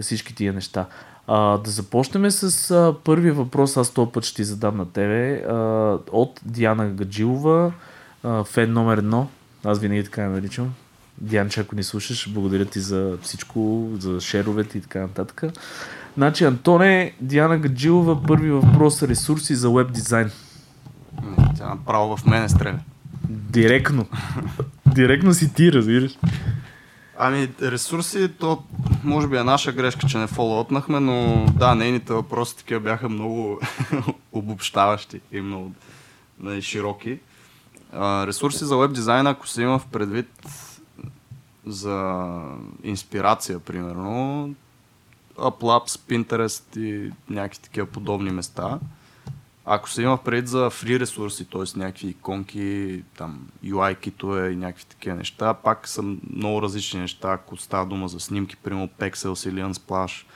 [0.00, 0.86] всички тия неща.
[1.26, 5.34] А, да започнем с а, първия въпрос, аз този път ще ти задам на тебе,
[5.36, 5.54] а,
[6.12, 7.72] от Диана Гаджилова,
[8.22, 9.28] а, фен номер едно,
[9.64, 10.74] аз винаги така я наричам.
[11.18, 15.42] Дианче, ако ни слушаш, благодаря ти за всичко, за шеровете и така нататък.
[16.16, 20.30] Значи, Антоне, Диана Гаджилова, първи въпрос ресурси за веб дизайн.
[21.56, 22.78] Тя направо в мене стреля.
[23.28, 24.06] Директно.
[24.86, 26.18] Директно си ти, разбираш.
[27.18, 28.62] Ами, ресурси, то
[29.04, 33.60] може би е наша грешка, че не фоллоупнахме, но да, нейните въпроси такива бяха много
[34.32, 35.72] обобщаващи и много
[36.40, 37.18] нали, широки.
[37.92, 40.46] А, ресурси за веб дизайна, ако се има в предвид
[41.66, 42.30] за
[42.82, 44.54] инспирация, примерно,
[45.36, 48.78] Uplabs, Pinterest и някакви такива подобни места.
[49.70, 51.78] Ако се има пред за фри ресурси, т.е.
[51.78, 57.32] някакви иконки, там UI китове и някакви такива неща, пак са много различни неща.
[57.32, 60.26] Ако става дума за снимки, примерно Pexels или Unsplash,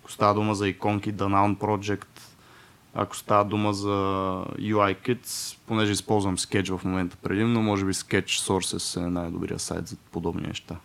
[0.00, 2.06] ако става дума за иконки, Danown Project,
[2.94, 3.88] ако става дума за
[4.58, 9.88] UI Kits, понеже използвам Sketch в момента предимно, може би Sketch Sources е най-добрия сайт
[9.88, 10.76] за подобни неща.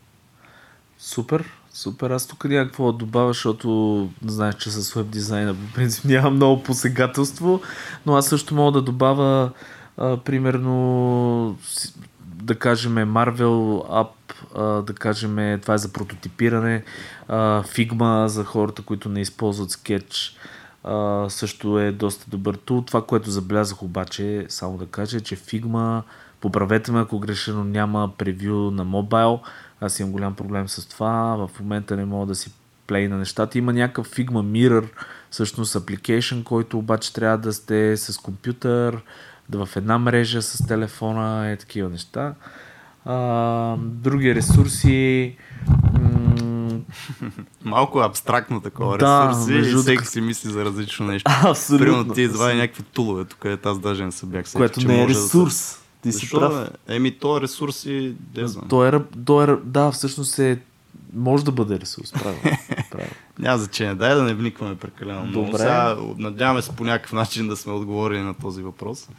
[0.98, 2.10] Супер, супер.
[2.10, 6.30] Аз тук няма какво да добавя, защото знаеш, че с веб дизайна по принцип няма
[6.30, 7.62] много посегателство,
[8.06, 9.52] но аз също мога да добавя
[9.98, 11.58] а, примерно
[12.24, 16.84] да кажем Marvel App, да кажем това е за прототипиране,
[17.28, 20.36] а, Figma за хората, които не използват Sketch,
[20.84, 22.82] а, също е доста добър тул.
[22.82, 26.02] Това, което забелязах обаче, само да кажа, е, че Figma,
[26.42, 29.40] поправете ме ако греша, но няма превю на мобайл.
[29.82, 31.36] Аз имам голям проблем с това.
[31.36, 32.52] В момента не мога да си
[32.88, 33.58] плей на нещата.
[33.58, 34.88] Има някакъв Figma Mirror,
[35.32, 39.02] всъщност application, който обаче трябва да сте с компютър,
[39.50, 42.34] да в една мрежа с телефона, е такива неща.
[43.06, 45.36] А, други ресурси.
[46.02, 46.80] М-
[47.66, 51.32] Малко абстрактно такова Да, ресурси между и всеки си мисли за различно нещо.
[51.44, 51.86] Абсолютно.
[51.86, 54.96] Примерно ти извади някакви тулове, тук е аз даже не се бях сетил, което не
[54.96, 55.20] е може да
[56.06, 56.16] ресурс.
[56.16, 56.70] Ти си Защо прав.
[56.88, 56.96] бе?
[56.96, 58.84] Еми, то е ресурси, де знам.
[58.84, 58.88] Е,
[59.44, 60.60] е, да, всъщност е,
[61.14, 62.42] може да бъде ресурс, правилно.
[62.92, 63.14] правилно.
[63.40, 63.96] Няма значение.
[63.96, 65.46] Дай да не вникваме прекалено много.
[65.46, 65.58] Добре.
[65.58, 69.10] Сега надяваме се по някакъв начин да сме отговорили на този въпрос.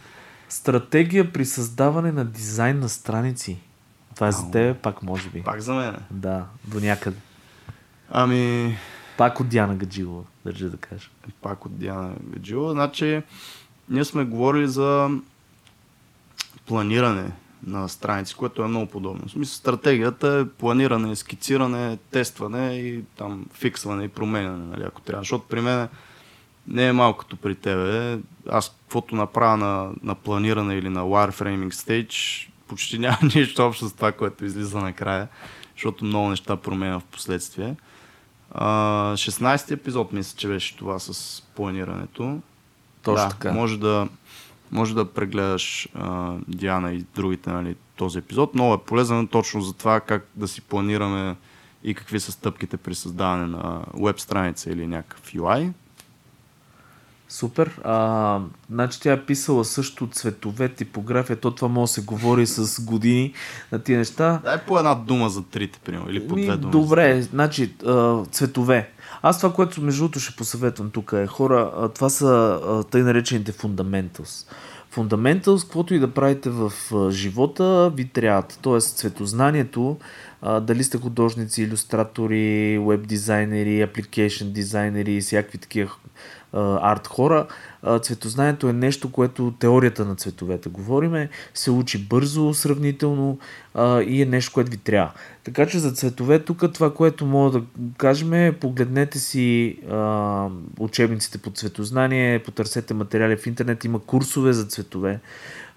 [0.49, 3.59] Стратегия при създаване на дизайн на страници.
[4.15, 4.51] Това е за Ау.
[4.51, 5.43] тебе, пак може би.
[5.43, 5.97] Пак за мен.
[6.11, 7.17] Да, до някъде.
[8.11, 8.77] Ами,
[9.21, 11.09] Пак от Диана Гаджилова, държа да кажа.
[11.43, 12.73] пак от Диана Гаджила.
[12.73, 13.23] Значи,
[13.89, 15.11] ние сме говорили за
[16.67, 17.33] планиране
[17.67, 19.29] на страници, което е много подобно.
[19.29, 25.23] В смисъл, стратегията е планиране, скициране, тестване и там фиксване и променяне, нали, ако трябва.
[25.23, 25.89] Защото при мен
[26.69, 28.19] не е малко като при тебе.
[28.51, 33.93] Аз каквото направя на, на планиране или на wireframing stage, почти няма нищо общо с
[33.93, 35.29] това, което излиза накрая,
[35.75, 37.77] защото много неща променя в последствие.
[38.53, 38.67] А,
[39.15, 42.41] 16 епизод мисля, че беше това с планирането.
[43.03, 43.53] Точно да, така.
[43.53, 44.09] Може да,
[44.73, 48.55] може да прегледаш а, Диана и другите, нали, този епизод.
[48.55, 51.37] Много е полезен точно за това как да си планираме
[51.85, 55.73] и какви са стъпките при създаване на веб страница или някакъв UI.
[57.29, 57.81] Супер.
[57.85, 61.37] А, значи тя е писала също цветове, типография.
[61.37, 63.33] То това може да се говори с години
[63.73, 64.41] на тия неща.
[64.45, 66.73] Дай по една дума за трите, примерно, или по Ми, две думи.
[66.73, 68.91] Добре, значи а, цветове.
[69.23, 74.47] Аз това, което между другото ще посъветвам тук е хора, това са тъй наречените fundamentals.
[74.95, 76.73] Fundamentals, каквото и да правите в
[77.11, 78.59] живота, ви трябват.
[78.63, 79.97] Тоест цветознанието,
[80.61, 85.91] дали сте художници, иллюстратори, веб дизайнери, application дизайнери, всякакви такива
[86.53, 87.47] арт хора,
[88.03, 93.39] цветознанието е нещо, което теорията на цветовете говориме, се учи бързо, сравнително
[94.07, 95.13] и е нещо, което ви трябва.
[95.45, 97.65] Така че за цветове тук това, което мога да
[97.97, 104.65] кажем е погледнете си а, учебниците по цветознание, потърсете материали в интернет, има курсове за
[104.65, 105.21] цветове,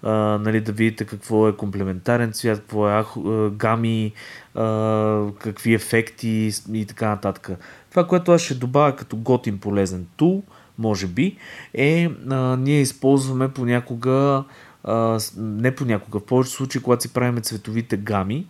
[0.02, 3.14] а, нали, да видите какво е комплементарен цвят, какво е ах,
[3.50, 4.12] гами,
[4.54, 7.50] а, какви ефекти и така нататък.
[7.90, 10.42] Това, което аз ще добавя като готин полезен тул,
[10.78, 11.36] може би,
[11.74, 14.44] е а, ние използваме понякога,
[14.84, 18.46] а, не понякога, в повечето случаи, когато си правим цветовите гами,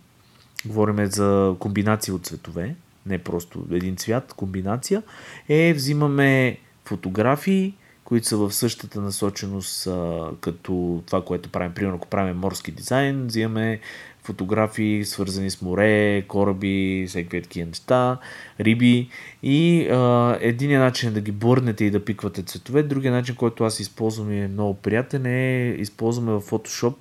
[0.66, 2.74] говорим за комбинация от цветове,
[3.06, 5.02] не просто един цвят, комбинация,
[5.48, 11.72] е взимаме фотографии, които са в същата насоченост а, като това, което правим.
[11.72, 13.80] Примерно, ако правим морски дизайн, взимаме
[14.24, 18.18] фотографии, свързани с море, кораби, всякакви такива неща,
[18.60, 19.08] риби.
[19.42, 23.64] И а, единият начин е да ги бърнете и да пиквате цветове, другия начин, който
[23.64, 26.94] аз използвам и е много приятен, е използваме в Photoshop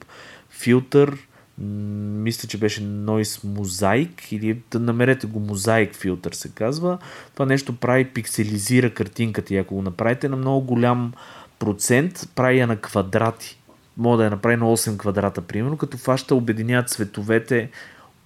[0.50, 1.18] филтър,
[1.58, 6.98] мисля, че беше Noise Mosaic или да намерете го Mosaic филтър се казва.
[7.34, 11.14] Това нещо прави, пикселизира картинката и ако го направите на много голям
[11.60, 13.60] процент, прави я на квадрати.
[13.98, 17.70] Мога да я направи на 8 квадрата, примерно, като фаща обединява цветовете,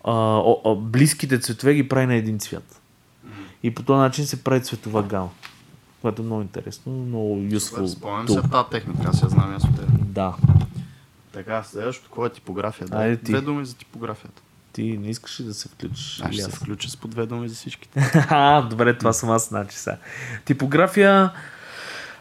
[0.03, 2.81] а, о, а, близките цветове ги прави на един цвят.
[3.63, 5.29] И по този начин се прави цветова гама.
[6.01, 7.85] Което е много интересно, много useful.
[7.85, 9.85] Спомням се тази техника, аз я знам аз от теб.
[9.91, 10.35] Да.
[11.31, 12.87] Така, следващото, какво е типография?
[12.87, 13.31] Да, Айде ти.
[13.31, 14.41] две думи за типографията.
[14.73, 16.21] Ти не искаш ли да се включиш?
[16.21, 18.01] Аз ще се включа с по две думи за всичките.
[18.01, 19.97] Ха, добре, това съм аз, значи сега.
[20.45, 21.31] Типография,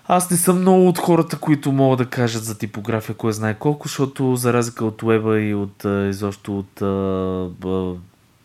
[0.09, 3.89] аз не съм много от хората, които могат да кажат за типография, кой знае колко,
[3.89, 7.95] защото за разлика от уеба и от изобщо от а,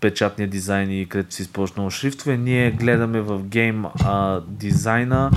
[0.01, 2.37] печатния дизайн и където се използват много шрифтове.
[2.37, 5.31] Ние гледаме в гейм а, дизайна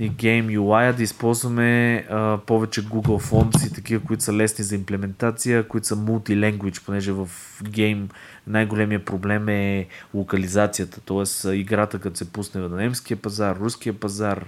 [0.00, 4.74] и гейм UI да използваме а, повече Google Fonts и такива, които са лесни за
[4.74, 7.28] имплементация, които са multi-language, понеже в
[7.62, 8.08] гейм
[8.46, 11.54] най-големия проблем е локализацията, т.е.
[11.56, 14.44] играта като се пусне на немския пазар, руския пазар,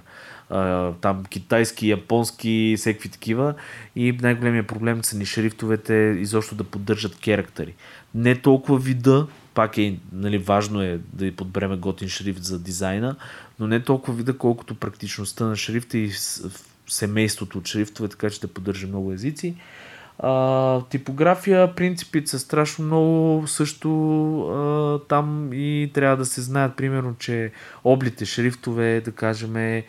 [1.01, 3.55] там китайски, японски, всеки такива.
[3.97, 7.75] И най-големия проблем са ни шрифтовете, изобщо да поддържат керактери.
[8.15, 13.17] Не толкова вида, пак е нали, важно е да подбереме готин шрифт за дизайна,
[13.59, 16.11] но не толкова вида, колкото практичността на шрифта и
[16.89, 19.55] семейството от шрифтове, така че да поддържа много езици.
[20.19, 23.89] А, типография, принципите са страшно много също
[24.41, 27.53] а, там и трябва да се знаят, примерно, че
[27.85, 29.83] облите шрифтове, да кажем,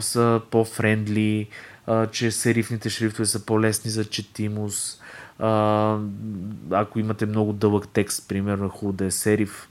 [0.00, 1.48] са по-френдли,
[1.86, 5.00] а, че серифните шрифтове са по-лесни за четимост.
[5.38, 5.98] А,
[6.70, 9.68] ако имате много дълъг текст, примерно, хубаво да е сериф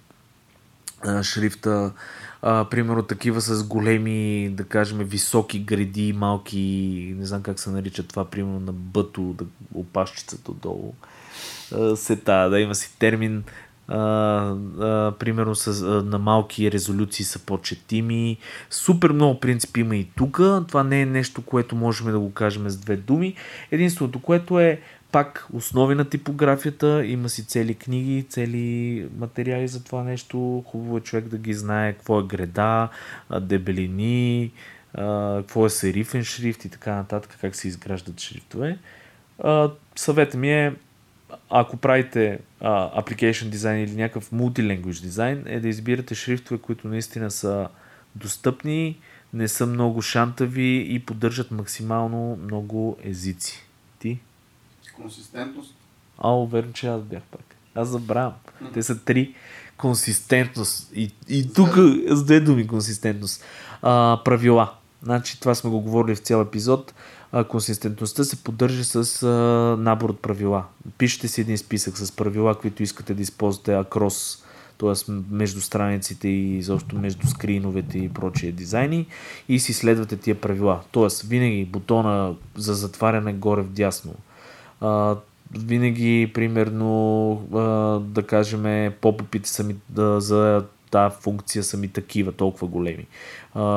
[1.01, 1.93] а, шрифта,
[2.41, 8.03] а, примерно такива с големи, да кажем, високи гради, малки, не знам как се нарича
[8.03, 10.93] това, примерно на бъто, да, опашчицата долу.
[11.95, 13.43] Сета, да има си термин,
[13.87, 18.37] а, а, примерно с, а, на малки резолюции са по-четими.
[18.69, 20.37] Супер много принципи има и тук.
[20.67, 23.35] Това не е нещо, което можем да го кажем с две думи.
[23.71, 30.03] Единственото, което е пак основи на типографията, има си цели книги, цели материали за това
[30.03, 30.63] нещо.
[30.67, 32.89] Хубаво е човек да ги знае какво е греда,
[33.41, 34.51] дебелини,
[35.37, 38.77] какво е серифен шрифт и така нататък, как се изграждат шрифтове.
[39.95, 40.73] Съветът ми е,
[41.49, 47.67] ако правите application дизайн или някакъв multilanguage дизайн, е да избирате шрифтове, които наистина са
[48.15, 48.99] достъпни,
[49.33, 53.67] не са много шантави и поддържат максимално много езици.
[53.99, 54.19] Ти?
[54.95, 55.75] Консистентност.
[56.17, 57.55] А, верно, че аз бях пак.
[57.75, 58.33] Аз забравям.
[58.73, 59.35] Те са три.
[59.77, 60.91] Консистентност.
[60.95, 61.69] И, и тук
[62.07, 63.43] с две думи консистентност.
[63.81, 64.73] А, правила.
[65.03, 66.93] Значи това сме го говорили в цял епизод.
[67.49, 69.27] Консистентността се поддържа с а,
[69.79, 70.63] набор от правила.
[70.97, 74.43] Пишете си един списък с правила, които искате да използвате акрос,
[74.77, 75.11] т.е.
[75.31, 79.07] между страниците и изобщо между скриновете и прочие дизайни
[79.49, 80.81] и си следвате тия правила.
[80.91, 81.27] Т.е.
[81.27, 84.13] винаги бутона за затваряне горе в дясно,
[84.81, 85.15] а,
[85.57, 87.59] винаги, примерно, а,
[87.99, 93.07] да кажем, попъпите са да, за тази функция са ми такива, толкова големи.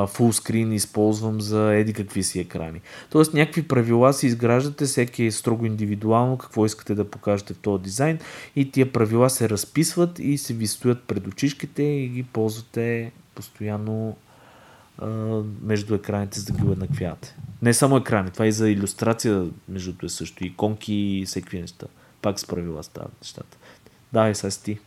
[0.07, 2.81] Фулскрин използвам за еди какви си екрани.
[3.11, 7.83] Тоест някакви правила си изграждате, всеки е строго индивидуално, какво искате да покажете в този
[7.83, 8.19] дизайн
[8.57, 14.17] и тия правила се разписват и се ви стоят пред очишките и ги ползвате постоянно
[15.63, 17.37] между екраните, за да ги уеднаквявате.
[17.63, 20.45] Не само екрани, това и за иллюстрация, между е също.
[20.45, 21.87] Иконки и всеки неща.
[22.23, 23.57] Пак с правила стават нещата.
[24.13, 24.79] Да, и сега ти.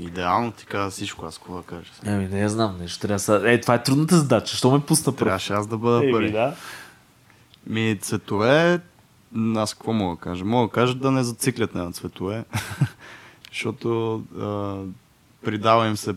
[0.00, 1.90] Идеално ти каза всичко, аз какво да кажа.
[2.04, 3.42] Еми, не я знам, нещо трябва са...
[3.44, 4.56] Е, това е трудната задача.
[4.56, 5.24] Що ме пусна първо?
[5.24, 6.32] Трябваше аз да бъда първи.
[6.32, 6.54] Да.
[7.66, 8.80] Ми, цветове,
[9.56, 10.44] аз какво мога да кажа?
[10.44, 12.44] Мога да кажа да не зациклят на цветове,
[13.52, 14.76] защото а,
[15.44, 16.14] придава им се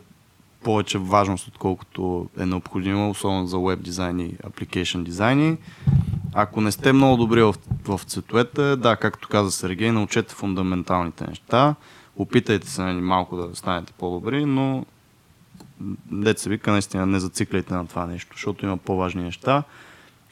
[0.63, 5.57] повече важност, отколкото е необходимо, особено за веб дизайн и application дизайни.
[6.33, 7.55] Ако не сте много добри в,
[7.87, 11.75] в цветовете, да, както каза Сергей, научете фундаменталните неща.
[12.19, 14.85] Опитайте се нали, малко да станете по-добри, но
[16.11, 19.63] деца вика, наистина не зацикляйте на това нещо, защото има по-важни неща.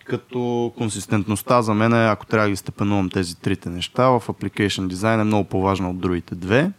[0.06, 4.88] Като консистентността за мен е, ако трябва да ги степенувам тези трите неща, в application
[4.88, 6.72] дизайн е много по-важна от другите две.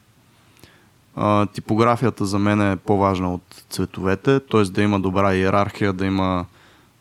[1.52, 4.62] Типографията за мен е по-важна от цветовете, т.е.
[4.62, 6.46] да има добра иерархия, да има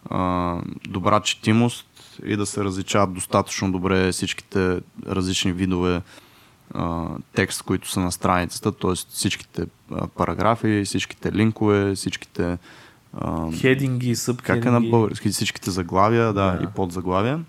[0.10, 0.56] а,
[0.90, 1.88] добра четимост
[2.26, 6.02] и да се различават достатъчно добре всичките различни видове
[6.78, 8.92] а, текст, които са на страницата, т.е.
[8.96, 12.58] всичките а, параграфи, всичките линкове, всичките
[13.60, 15.30] хединги, Как е на български?
[15.30, 16.64] Всичките заглавия, да, да.
[16.64, 17.40] и подзаглавия.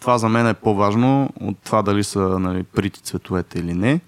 [0.00, 4.00] Това за мен е по-важно от това дали са нали, прити цветовете или не.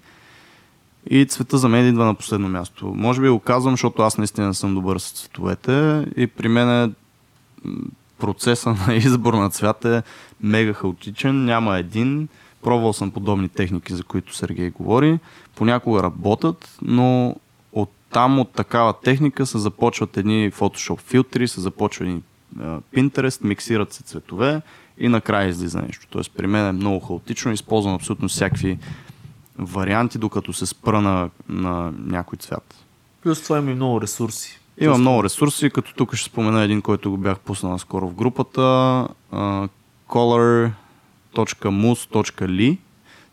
[1.09, 2.93] И цвета за мен идва на последно място.
[2.95, 6.91] Може би го казвам, защото аз наистина съм добър с цветовете и при мен е
[8.19, 10.03] процеса на избор на цвят е
[10.41, 12.27] мега хаотичен, няма един.
[12.65, 15.19] Пробвал съм подобни техники, за които Сергей говори.
[15.55, 17.35] Понякога работят, но
[17.73, 22.21] от там, от такава техника се започват едни Photoshop филтри, се започва едни
[22.95, 24.61] Pinterest, миксират се цветове
[24.97, 26.07] и накрая излиза нещо.
[26.09, 28.77] Тоест при мен е много хаотично, използвам абсолютно всякакви
[29.57, 32.75] варианти, докато се спра на, на някой цвят.
[33.23, 34.59] Плюс това има и много ресурси.
[34.81, 35.01] Има Плюс...
[35.01, 38.61] много ресурси, като тук ще спомена един, който го бях пуснал скоро в групата.
[39.33, 39.69] Uh,
[41.35, 42.77] color.mus.li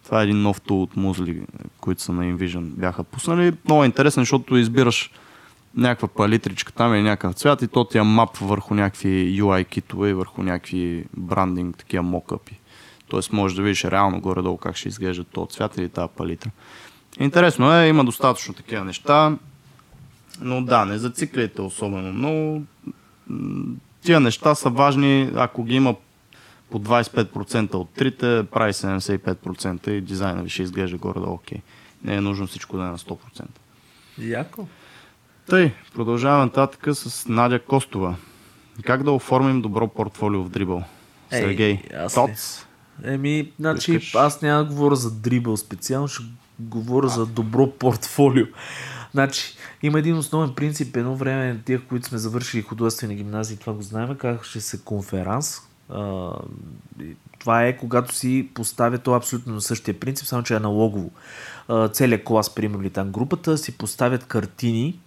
[0.04, 1.42] Това е един нов тул от Музли,
[1.80, 3.52] които са на InVision бяха пуснали.
[3.64, 5.10] Много интересен, защото избираш
[5.76, 10.10] някаква палитричка там или някакъв цвят и то ти е мап върху някакви UI китове
[10.10, 12.58] и върху някакви брандинг, такива мокъпи.
[13.08, 16.50] Тоест можеш да видиш реално горе-долу как ще изглежда този цвят или тази палитра.
[17.20, 19.36] Интересно е, има достатъчно такива неща,
[20.40, 22.62] но да, не зацикляйте особено много.
[24.02, 25.94] Тия неща са важни, ако ги има
[26.72, 31.58] по 25% от трите, прави 75% и дизайна ви ще изглежда горе-долу окей.
[32.04, 33.18] Не е нужно всичко да е на 100%.
[34.18, 34.66] Яко.
[35.48, 38.16] Тъй, продължаваме нататък с Надя Костова.
[38.82, 40.84] Как да оформим добро портфолио в дрибъл?
[41.30, 41.82] Ей, Сергей,
[42.14, 42.66] Тоц?
[43.04, 44.14] Еми, значи, Искаш?
[44.14, 46.22] аз няма да говоря за дрибъл специално, ще
[46.58, 48.46] говоря за добро портфолио.
[49.12, 50.96] Значи, има един основен принцип.
[50.96, 55.60] Едно време, тия, които сме завършили художествени гимназии, това го знаем, ще се конферанс.
[57.38, 61.10] Това е когато си поставя то абсолютно на същия принцип, само че е аналогово.
[61.92, 64.98] Целият клас, примерно, там групата, си поставят картини,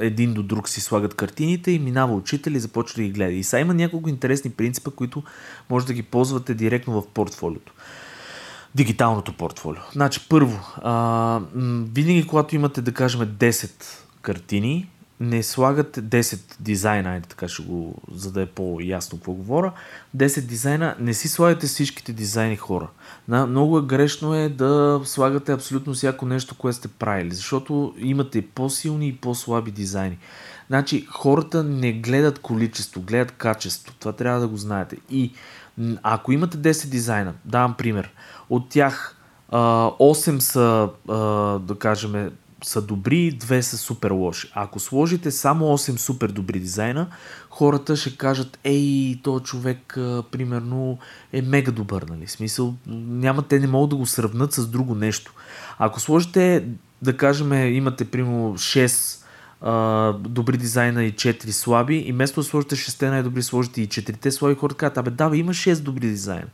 [0.00, 3.32] един до друг си слагат картините и минава учител и започва да ги гледа.
[3.32, 5.22] И сега има няколко интересни принципа, които
[5.70, 7.72] може да ги ползвате директно в портфолиото.
[8.74, 9.82] Дигиталното портфолио.
[9.92, 10.60] Значи, първо,
[11.94, 13.84] винаги когато имате, да кажем, 10
[14.22, 14.88] картини,
[15.20, 19.72] не слагате 10 дизайна, айде така ще го, за да е по-ясно какво говоря,
[20.16, 22.88] 10 дизайна, не си слагате всичките дизайни хора.
[23.28, 28.46] На, много е грешно е да слагате абсолютно всяко нещо, което сте правили, защото имате
[28.46, 30.18] по-силни и по-слаби дизайни.
[30.66, 33.94] Значи, хората не гледат количество, гледат качество.
[33.98, 34.96] Това трябва да го знаете.
[35.10, 35.32] И
[36.02, 38.12] ако имате 10 дизайна, давам пример,
[38.50, 39.16] от тях
[39.48, 39.58] а,
[39.90, 40.88] 8 са,
[41.60, 42.30] да кажем,
[42.64, 44.50] са добри, две са супер лоши.
[44.54, 47.06] Ако сложите само 8 супер добри дизайна,
[47.50, 49.92] хората ще кажат, ей, този човек,
[50.30, 50.98] примерно,
[51.32, 52.26] е мега добър, нали?
[52.26, 55.32] Смисъл, няма, те не могат да го сравнат с друго нещо.
[55.78, 56.64] Ако сложите,
[57.02, 59.24] да кажем, имате, примерно, 6
[59.60, 64.30] а, добри дизайна и 4 слаби, и вместо да сложите 6 най-добри, сложите и 4
[64.30, 66.48] слаби, хората казват, абе, да, бе, има 6 добри дизайна.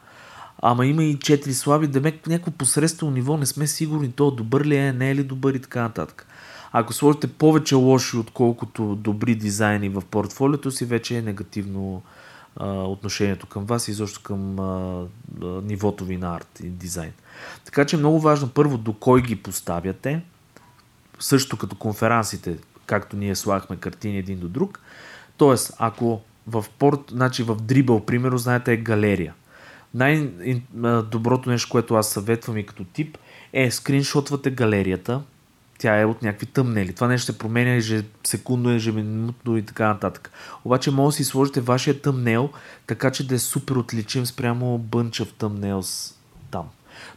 [0.63, 4.65] Ама има и 4 слаби, да ме някакво посредствено ниво, не сме сигурни то добър
[4.65, 6.27] ли е, не е ли добър и така нататък.
[6.73, 12.03] Ако сложите повече лоши, отколкото добри дизайни в портфолиото си, вече е негативно
[12.57, 15.05] а, отношението към вас и изобщо към а,
[15.43, 17.13] а, нивото ви на арт и дизайн.
[17.65, 20.23] Така че е много важно първо до кой ги поставяте,
[21.19, 22.57] също като конферансите,
[22.87, 24.81] както ние слагахме картини един до друг.
[25.37, 29.35] Тоест, ако в порт, значи в дрибъл, примерно, знаете, е галерия.
[29.95, 33.19] Най-доброто нещо, което аз съветвам и като тип,
[33.53, 35.23] е скриншотвате галерията.
[35.79, 36.93] Тя е от някакви тъмнели.
[36.93, 40.31] Това нещо се променя ежесекундно, ежеминутно и така нататък.
[40.65, 42.51] Обаче може да си сложите вашия тъмнел,
[42.87, 46.15] така че да е супер отличим спрямо бънча в тъмнелс
[46.51, 46.65] там.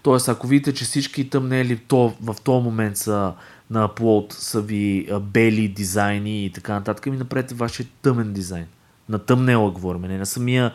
[0.01, 3.34] Тоест, ако видите, че всички тъмнели то, в този момент са
[3.69, 8.65] на аплод, са ви бели дизайни и така нататък, ми направете вашия тъмен дизайн.
[9.09, 10.74] На тъмнела говорим, не на самия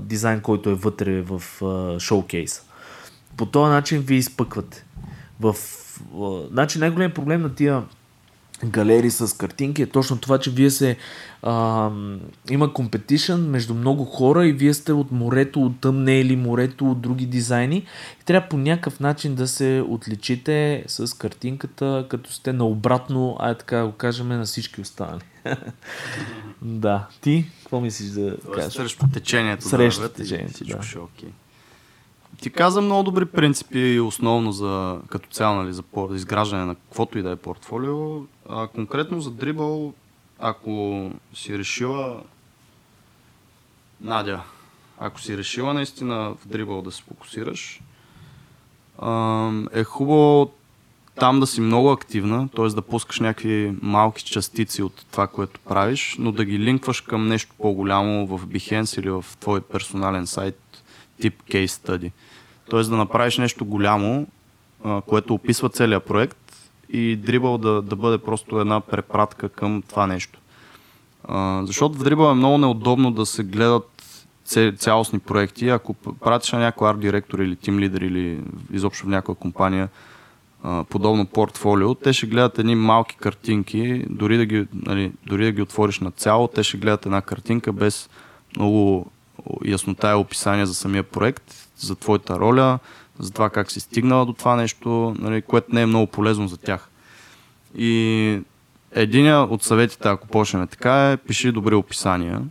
[0.00, 1.42] дизайн, който е вътре в
[2.00, 2.62] шоукейса.
[3.36, 4.84] По този начин ви изпъквате.
[5.40, 5.56] В,
[6.14, 7.82] а, значи най-големият проблем на тия
[8.70, 10.96] галерии с картинки е точно това, че вие се
[11.42, 11.90] а,
[12.50, 17.26] има компетишън между много хора и вие сте от морето от тъмнели, морето от други
[17.26, 17.76] дизайни
[18.20, 23.76] и трябва по някакъв начин да се отличите с картинката, като сте наобратно, а така
[23.76, 25.22] да го кажем, на всички останали.
[26.62, 27.06] да.
[27.20, 28.72] Ти, какво мислиш да Тоест, кажеш?
[28.72, 29.68] срещу течението.
[29.68, 30.86] Срещу да течението, Всичко да.
[30.86, 31.28] ще е окей.
[32.40, 37.18] Ти каза много добри принципи основно за, като цяло нали, за по- изграждане на каквото
[37.18, 38.22] и да е портфолио.
[38.48, 39.94] А, конкретно за дрибъл,
[40.38, 42.22] ако си решила
[44.00, 44.42] Надя,
[44.98, 47.80] ако си решила наистина в дрибъл да се фокусираш,
[49.72, 50.50] е хубаво
[51.20, 52.68] там да си много активна, т.е.
[52.68, 57.54] да пускаш някакви малки частици от това, което правиш, но да ги линкваш към нещо
[57.58, 60.63] по-голямо в Behance или в твой персонален сайт
[61.20, 62.10] тип case study.
[62.70, 62.82] Т.е.
[62.82, 64.26] да направиш нещо голямо,
[65.06, 66.38] което описва целият проект
[66.92, 70.38] и дрибъл да, да бъде просто една препратка към това нещо.
[71.62, 73.90] Защото в дрибъл е много неудобно да се гледат
[74.46, 75.68] ця- цялостни проекти.
[75.68, 78.40] Ако пратиш на някой арт директор или тим лидер или
[78.72, 79.88] изобщо в някоя компания
[80.88, 85.62] подобно портфолио, те ще гледат едни малки картинки, дори да, ги, нали, дори да ги
[85.62, 88.10] отвориш на цяло, те ще гледат една картинка без
[88.56, 89.10] много
[89.64, 92.78] яснота и описание за самия проект, за твоята роля,
[93.18, 96.56] за това как си стигнала до това нещо, нали, което не е много полезно за
[96.56, 96.88] тях.
[97.76, 98.40] И
[98.92, 102.42] един от съветите, ако почнем така, е пиши добри описания,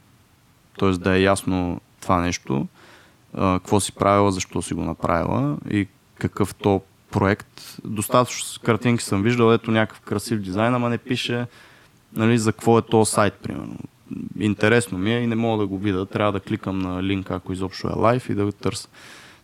[0.79, 0.89] т.е.
[0.89, 2.67] да е ясно това нещо.
[3.33, 5.87] какво си правила, защо си го направила и
[6.19, 6.81] какъв то
[7.11, 7.77] проект.
[7.85, 11.45] Достатъчно картинки съм виждал, ето някакъв красив дизайн, ама не пише
[12.15, 13.77] нали, за какво е то сайт, примерно.
[14.39, 16.05] Интересно ми е и не мога да го видя.
[16.05, 18.87] Трябва да кликам на линк, ако изобщо е лайв и да го търся.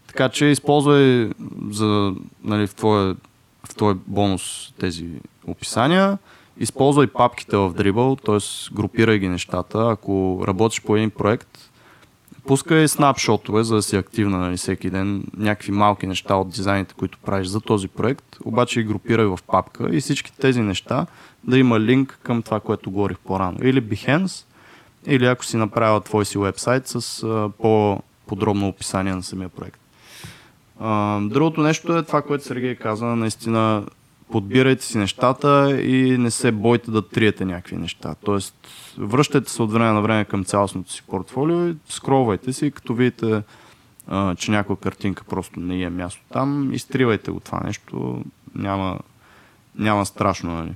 [0.07, 1.29] Така че използвай
[1.69, 2.13] за,
[2.43, 3.15] нали, в, твоя,
[3.65, 5.05] в твой бонус тези
[5.47, 6.17] описания.
[6.59, 8.75] Използвай папките в Dribble, т.е.
[8.75, 9.89] групирай ги нещата.
[9.89, 11.69] Ако работиш по един проект,
[12.47, 17.17] пускай снапшотове, за да си активна нали, всеки ден, някакви малки неща от дизайните, които
[17.17, 21.05] правиш за този проект, обаче ги групирай в папка и всички тези неща
[21.43, 23.57] да има линк към това, което говорих по-рано.
[23.63, 24.45] Или Behance,
[25.09, 29.79] или ако си направил твой си вебсайт с а, по-подробно описание на самия проект.
[30.79, 33.83] А, другото нещо е това, което Сергей каза, наистина
[34.31, 38.15] подбирайте си нещата и не се бойте да триете някакви неща.
[38.25, 38.55] Тоест,
[38.97, 43.43] връщайте се от време на време към цялостното си портфолио и скровайте си, като видите,
[44.07, 48.23] а, че някоя картинка просто не е място там, изтривайте го това нещо,
[48.55, 48.99] няма,
[49.75, 50.73] няма страшно, нали?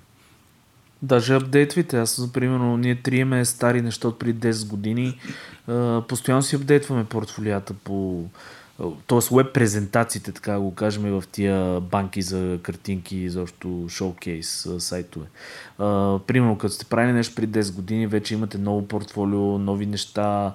[1.04, 1.97] Даже апдейтвайте.
[1.97, 5.20] Аз, например, ние триеме стари неща от преди 10 години.
[6.08, 8.24] постоянно си апдейтваме портфолията по
[9.08, 9.36] т.е.
[9.36, 15.26] веб презентациите, така го кажем, в тия банки за картинки, изобщо шоукейс сайтове.
[16.28, 20.54] Примерно, като сте правили нещо при 10 години, вече имате ново портфолио, нови неща,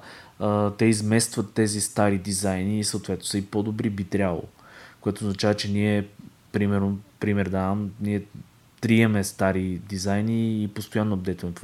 [0.78, 4.44] те изместват тези стари дизайни и съответно са и по-добри би трябвало.
[5.00, 6.06] Което означава, че ние,
[6.52, 8.22] примерно, пример давам, ние
[8.80, 11.54] триеме стари дизайни и постоянно апдейтваме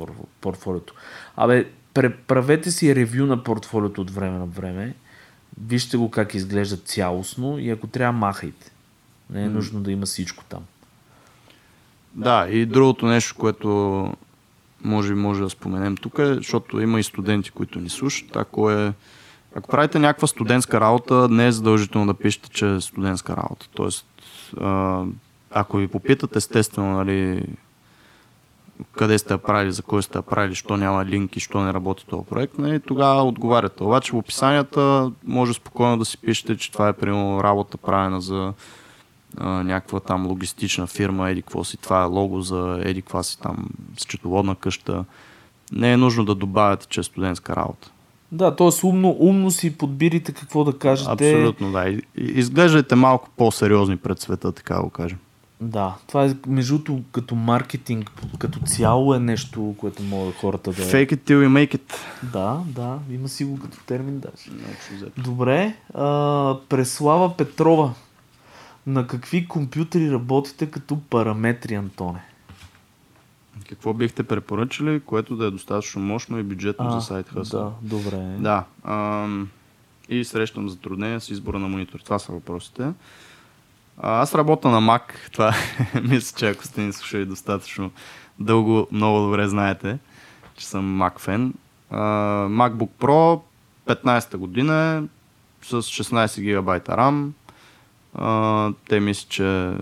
[0.40, 0.94] портфолиото.
[1.36, 1.66] Абе,
[2.26, 4.94] правете си ревю на портфолиото от време на време
[5.60, 8.70] вижте го как изглежда цялостно и ако трябва, махайте.
[9.30, 10.62] Не е нужно да има всичко там.
[12.14, 14.12] Да, и другото нещо, което
[14.84, 18.36] може, може да споменем тук е, защото има и студенти, които ни слушат.
[18.36, 18.92] Ако, е,
[19.54, 23.68] ако правите някаква студентска работа, не е задължително да пишете, че е студентска работа.
[23.74, 24.06] Тоест,
[25.54, 27.46] ако ви попитат, естествено, нали,
[28.92, 32.06] къде сте я правили, за кой сте я правили, що няма линки, що не работи
[32.06, 33.82] този проект, нали, тогава отговаряте.
[33.82, 38.52] Обаче в описанията може спокойно да си пишете, че това е примерно работа правена за
[39.38, 43.40] а, някаква там логистична фирма, еди какво си, това е лого за еди какво си
[43.40, 45.04] там счетоводна къща.
[45.72, 47.90] Не е нужно да добавяте, че е студентска работа.
[48.32, 48.86] Да, т.е.
[48.86, 51.10] умно, умно си подбирате какво да кажете.
[51.10, 51.98] Абсолютно, да.
[52.16, 55.18] Изглеждайте малко по-сериозни пред света, така го кажем.
[55.64, 56.78] Да, това е между
[57.12, 60.82] като маркетинг, като цяло е нещо, което могат хората да...
[60.82, 61.94] Fake it till you make it.
[62.32, 64.50] Да, да, има си го като термин даже.
[65.18, 67.94] Добре, а, Преслава Петрова.
[68.86, 72.20] На какви компютри работите като параметри, Антоне?
[73.68, 77.50] Какво бихте препоръчали, което да е достатъчно мощно и бюджетно а, за сайт Hustle?
[77.50, 78.36] Да, добре.
[78.38, 78.64] Да.
[78.84, 79.48] Ам,
[80.08, 81.98] и срещам затруднения с избора на монитор.
[81.98, 82.92] Това са въпросите.
[83.98, 85.02] Аз работя на Mac.
[85.32, 85.54] Това
[86.02, 87.90] мисля, че ако сте ни слушали достатъчно
[88.38, 89.98] дълго, много добре знаете,
[90.56, 91.54] че съм Mac фен.
[92.50, 93.40] MacBook Pro
[93.86, 95.04] 15-та година
[95.62, 97.30] с 16 ГБ RAM.
[98.88, 99.72] те мисля, че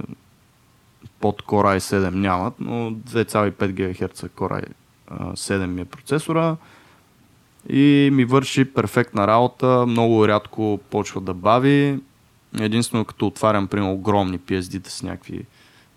[1.20, 4.64] под Core i7 нямат, но 2,5 ГГц Core
[5.10, 6.56] i7 ми е процесора
[7.68, 12.00] и ми върши перфектна работа, много рядко почва да бави,
[12.60, 15.44] Единствено като отварям, примерно, огромни PSD-та с някакви...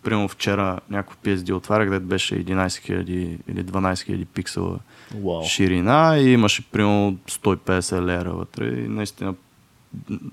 [0.04, 3.10] Примерно вчера някакво PSD отварях, където беше 11 000
[3.48, 4.80] или 12 000 пиксела
[5.16, 5.48] wow.
[5.48, 9.34] ширина и имаше примерно 150 лера вътре и наистина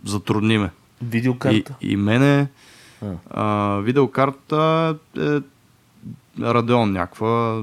[0.04, 0.70] затрудни ме.
[1.02, 1.74] Видеокарта?
[1.80, 2.48] И, и мене
[3.02, 3.14] а.
[3.30, 5.40] А, видеокарта е
[6.38, 7.62] Radeon някаква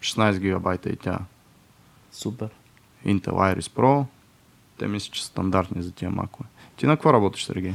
[0.00, 1.18] 16 гигабайта и тя.
[2.12, 2.48] Супер.
[3.06, 4.04] Intel Iris Pro.
[4.78, 6.48] Те мисля, че са стандартни за тия макове.
[6.82, 7.72] Ти на какво работиш, Сергей?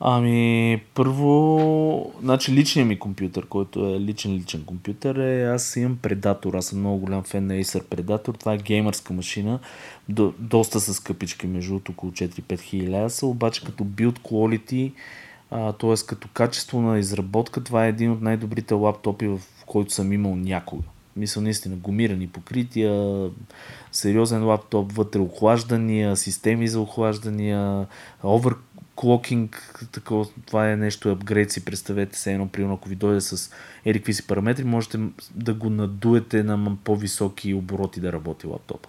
[0.00, 6.58] Ами, първо, значи личният ми компютър, който е личен личен компютър е, аз имам Predator,
[6.58, 9.58] аз съм много голям фен на Acer Predator, това е геймърска машина,
[10.08, 14.92] до, доста с скъпички, между около 4-5 хиляди са, обаче като build quality,
[15.78, 16.06] т.е.
[16.06, 20.82] като качество на изработка, това е един от най-добрите лаптопи, в който съм имал някога.
[21.16, 23.28] Мисля, наистина, гумирани покрития,
[23.92, 27.86] сериозен лаптоп, вътре охлаждания, системи за охлаждания,
[28.22, 33.50] оверклокинг, такова, това е нещо апгрейд си, представете се едно, примерно, ако ви дойде с
[33.84, 34.98] едикви си параметри, можете
[35.34, 38.88] да го надуете на по-високи обороти да работи лаптопа.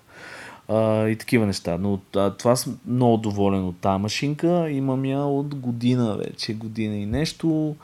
[1.09, 1.77] И такива неща.
[1.77, 1.97] Но
[2.37, 4.69] това съм много доволен от тази машинка.
[4.69, 7.75] Имам я от година вече, година и нещо.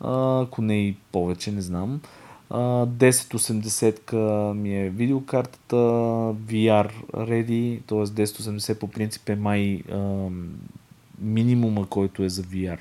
[0.00, 2.00] Ако не и повече, не знам.
[2.00, 8.26] А, 1080 ми е видеокартата, VR ready, т.е.
[8.26, 10.28] 1080 по принцип е май а,
[11.20, 12.78] минимума, който е за VR.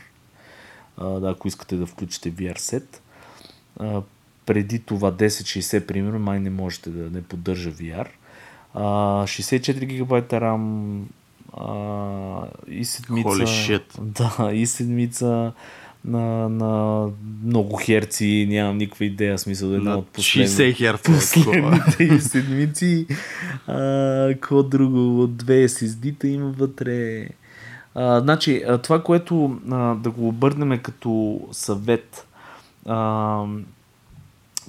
[0.97, 3.01] А, да, ако искате да включите VR сет.
[3.79, 4.01] А,
[4.45, 8.07] преди това 1060 примерно май не можете да не поддържа VR.
[8.73, 8.83] А,
[9.23, 11.01] 64 ГБ RAM
[11.53, 13.29] а, и седмица.
[14.01, 15.53] Да, и седмица
[16.07, 17.03] на, на
[17.43, 21.11] много херци, нямам никаква идея, смисъл една На от последните, 60 херца.
[21.11, 23.05] последните седмици.
[23.67, 25.23] А, какво друго?
[25.23, 27.27] От две SSD-та има вътре.
[27.95, 32.27] А, значи, това, което а, да го обърнем като съвет,
[32.85, 33.43] а,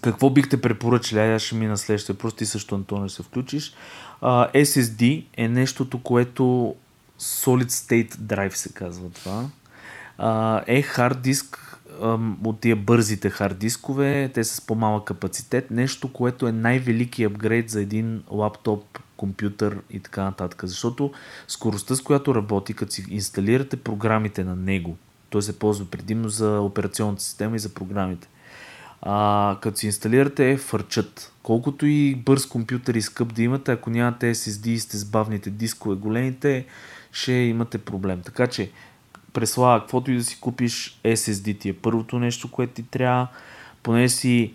[0.03, 1.21] какво бихте препоръчали?
[1.21, 2.15] Аз ще мина следващия.
[2.19, 3.73] Просто ти също, Антоне, се включиш.
[4.21, 6.75] А, SSD е нещото, което
[7.21, 9.45] Solid State Drive се казва това.
[10.67, 11.79] Е хард диск
[12.45, 17.71] от тия бързите хард дискове, те са с по-малък капацитет, нещо, което е най-велики апгрейд
[17.71, 20.63] за един лаптоп, компютър и така нататък.
[20.65, 21.13] Защото
[21.49, 24.97] скоростта, с която работи, като си инсталирате програмите на него,
[25.31, 28.29] той се ползва предимно за операционната система и за програмите.
[29.03, 31.33] А, като си инсталирате, фърчат.
[31.43, 35.51] Колкото и бърз компютър и скъп да имате, ако нямате SSD и сте с бавните
[35.51, 36.67] дискове големите,
[37.13, 38.21] ще имате проблем.
[38.25, 38.71] Така че,
[39.33, 43.29] преслава, каквото и да си купиш, SSD ти е първото нещо, което ти трябва.
[43.83, 44.55] Поне си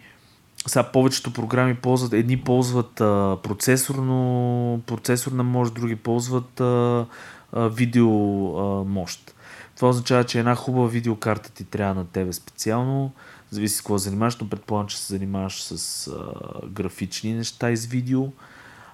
[0.68, 7.06] сега повечето програми ползват, едни ползват а, процесорно, процесорна мощ, други ползват а,
[7.54, 8.10] а, видео
[8.58, 9.36] а, мощ.
[9.76, 13.12] Това означава, че една хубава видеокарта ти трябва на тебе специално,
[13.50, 16.14] зависи с какво занимаваш, но предполагам, че се занимаваш с а,
[16.68, 18.28] графични неща из видео.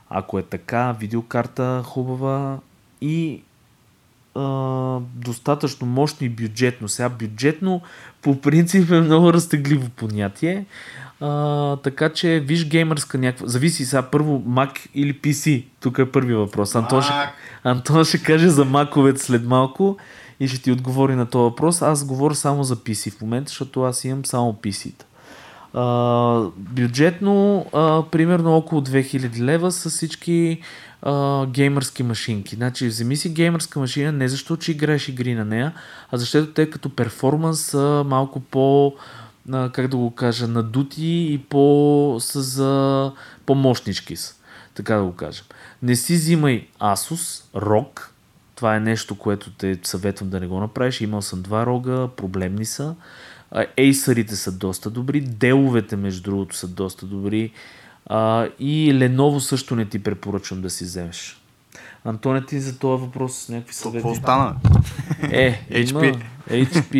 [0.09, 2.59] Ако е така, видеокарта хубава
[3.01, 3.41] и
[4.35, 6.89] а, достатъчно мощно и бюджетно.
[6.89, 7.81] Сега бюджетно
[8.21, 10.65] по принцип е много разтегливо понятие.
[11.21, 13.47] А, така че виж геймърска някаква...
[13.47, 15.65] Зависи сега първо Mac или PC.
[15.79, 16.75] Тук е първи въпрос.
[16.75, 17.13] Антон ще,
[17.63, 19.97] Антон ще каже за маковете след малко
[20.39, 21.81] и ще ти отговори на този въпрос.
[21.81, 25.05] Аз говоря само за PC в момента, защото аз имам само PC-та.
[25.73, 30.61] А, бюджетно, а, примерно около 2000 лева с всички
[31.01, 32.55] а, геймърски машинки.
[32.55, 35.73] Значи, вземи си геймърска машина не защото, че играеш игри на нея,
[36.11, 38.93] а защото те като перформанс са малко по,
[39.51, 43.11] а, как да го кажа, надути и по, са за,
[43.45, 44.35] по-мощнички са.
[44.73, 45.45] Така да го кажем.
[45.81, 48.01] Не си взимай Asus, ROG,
[48.55, 51.01] това е нещо, което те съветвам да не го направиш.
[51.01, 52.95] Имал съм два рога, проблемни са.
[53.77, 57.51] Acerите са доста добри, деловете между другото са доста добри
[58.05, 61.41] а, и Lenovo също не ти препоръчвам да си вземеш.
[62.05, 63.97] Антоне, ти за този въпрос с някакви съвети?
[63.97, 64.55] Какво стана?
[65.31, 65.89] Е, HP.
[65.89, 66.19] Има,
[66.49, 66.95] HP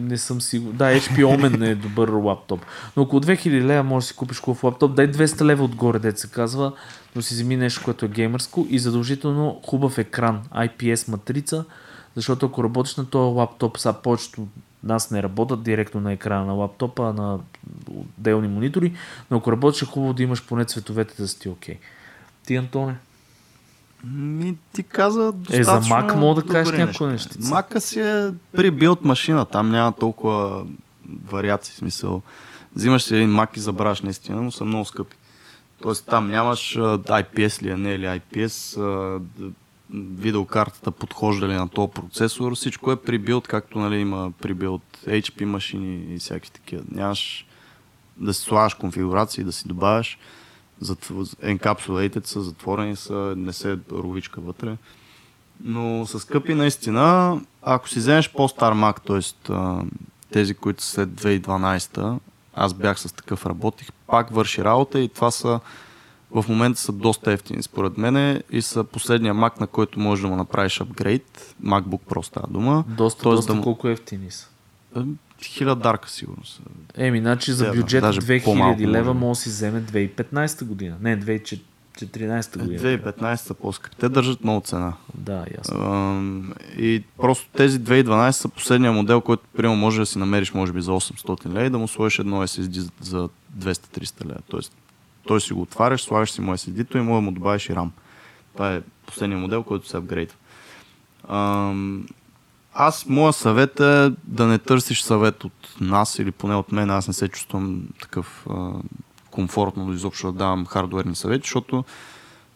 [0.00, 0.76] не съм сигурен.
[0.76, 2.66] Да, HP Omen е добър лаптоп.
[2.96, 4.94] Но около 2000 лева можеш да си купиш хубав лаптоп.
[4.94, 6.72] Дай 200 лева отгоре, дет се казва,
[7.16, 11.64] но си вземи нещо, което е геймърско и задължително хубав екран, IPS матрица,
[12.14, 14.46] защото ако работиш на този лаптоп, сега повечето
[14.84, 17.38] нас не работят директно на екрана на лаптопа, а на
[17.90, 18.92] отделни монитори,
[19.30, 21.78] но ако работиш е хубаво да имаш поне цветовете да си ти окей.
[22.46, 22.96] Ти, Антоне?
[24.04, 27.34] Ми, ти каза Е, за достатъчно Mac мога да кажеш някои неща.
[27.40, 30.66] Мака си е прибилт машина, там няма толкова
[31.24, 32.22] вариации, смисъл.
[32.76, 35.16] Взимаш си един Mac и забравяш наистина, но са много скъпи.
[35.82, 38.78] Тоест там нямаш IPS ли е, не е ли IPS,
[39.94, 46.14] видеокартата подхожда ли на този процесор, всичко е прибилт, както нали, има прибилт HP машини
[46.14, 46.82] и всякакви такива.
[46.90, 47.46] Нямаш
[48.16, 50.18] да си слагаш конфигурации, да си добавяш.
[50.82, 54.76] Encapsulated са, затворени са, не се ровичка вътре.
[55.64, 57.40] Но са скъпи наистина.
[57.62, 59.54] Ако си вземеш по-стар Mac, т.е.
[60.32, 62.18] тези, които са след 2012,
[62.54, 65.60] аз бях с такъв работих, пак върши работа и това са
[66.32, 70.28] в момента са доста ефтини според мене и са последния Mac, на който можеш да
[70.28, 71.54] му направиш апгрейд.
[71.64, 72.84] MacBook Pro става дума.
[72.88, 74.48] Доста, Тоест доста да му- колко ефтини са.
[74.96, 75.00] Е,
[75.44, 76.60] Хиляддарка сигурно са.
[76.96, 79.28] Еми, значи за Да, бюджет даже 2000 по-малко лева може.
[79.30, 80.96] да си вземе 2015 година.
[81.00, 81.60] Не, 2014
[82.58, 82.80] година.
[82.80, 83.96] 2015 са по-скъпи.
[83.96, 84.92] Те държат много цена.
[85.14, 86.44] Да, ясно.
[86.78, 90.80] И просто тези 2012 са последния модел, който примерно може да си намериш може би
[90.80, 94.38] за 800 лева и да му сложиш едно SSD за 200-300 лева.
[94.48, 94.72] Тоест,
[95.28, 97.88] той си го отваряш, слагаш си му SSD-то и му да му добавиш и RAM.
[98.52, 100.36] Това е последния модел, който се апгрейдва.
[102.74, 106.90] Аз, моя съвет е да не търсиш съвет от нас или поне от мен.
[106.90, 108.70] Аз не се чувствам такъв а,
[109.30, 111.84] комфортно изобщо да давам хардуерни съвети, защото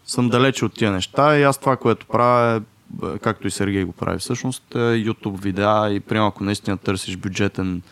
[0.06, 2.62] съм далече от тия неща и аз това, което правя
[3.02, 7.16] е, както и Сергей го прави всъщност, е YouTube видеа и примерно ако наистина търсиш
[7.16, 7.82] бюджетен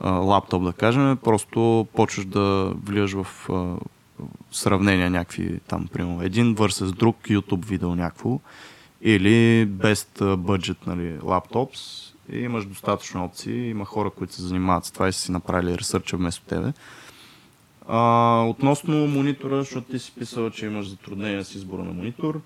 [0.00, 3.74] а, лаптоп, да кажем, просто почваш да влияш в а,
[4.52, 8.40] сравнения някакви там, примерно, един versus друг YouTube видео някакво
[9.02, 11.80] или best budget нали, лаптопс
[12.32, 15.78] и имаш достатъчно опции, има хора, които се занимават с това и са си направили
[15.78, 16.72] ресърча вместо тебе.
[17.88, 22.40] А, относно монитора, защото ти си писал, че имаш затруднения с избора на монитор.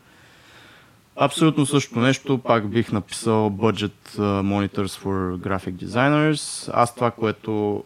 [1.16, 6.70] Абсолютно същото нещо, пак бих написал Budget Monitors for Graphic Designers.
[6.74, 7.84] Аз това, което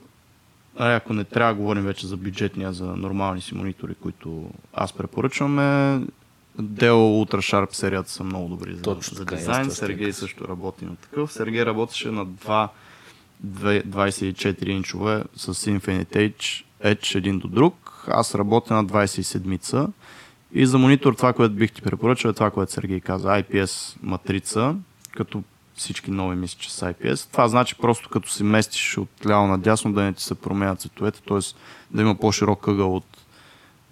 [0.77, 5.59] ако не трябва да говорим вече за бюджетния, за нормални си монитори, които аз препоръчвам
[5.59, 6.03] е
[6.63, 9.67] Dell Ultra Sharp серията са много добри за, Точно за така, дизайн.
[9.67, 11.33] аз Сергей също работи на такъв.
[11.33, 12.69] Сергей работеше на два
[13.47, 18.07] 24 инчове с Infinite Edge, Edge един до друг.
[18.09, 19.89] Аз работя на 27-ца.
[20.53, 23.29] И за монитор това, което бих ти препоръчал е това, което Сергей каза.
[23.29, 24.77] IPS матрица,
[25.13, 25.43] като
[25.77, 27.33] всички нови мисля, че са IPS.
[27.33, 30.81] Това значи просто като се местиш от ляво на дясно да не ти се променят
[30.81, 31.55] цветовете, ъгъл
[31.91, 33.05] да има по-широк ъгъл от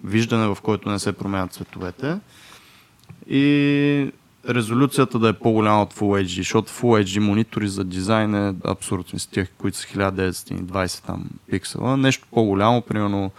[0.03, 2.17] виждане, в който не се променят цветовете.
[3.29, 4.11] И
[4.49, 9.19] резолюцията да е по-голяма от Full HD, защото Full HD монитори за дизайн е абсурдно
[9.19, 11.97] с тях, които са 1920 там пиксела.
[11.97, 13.31] Нещо по-голямо, примерно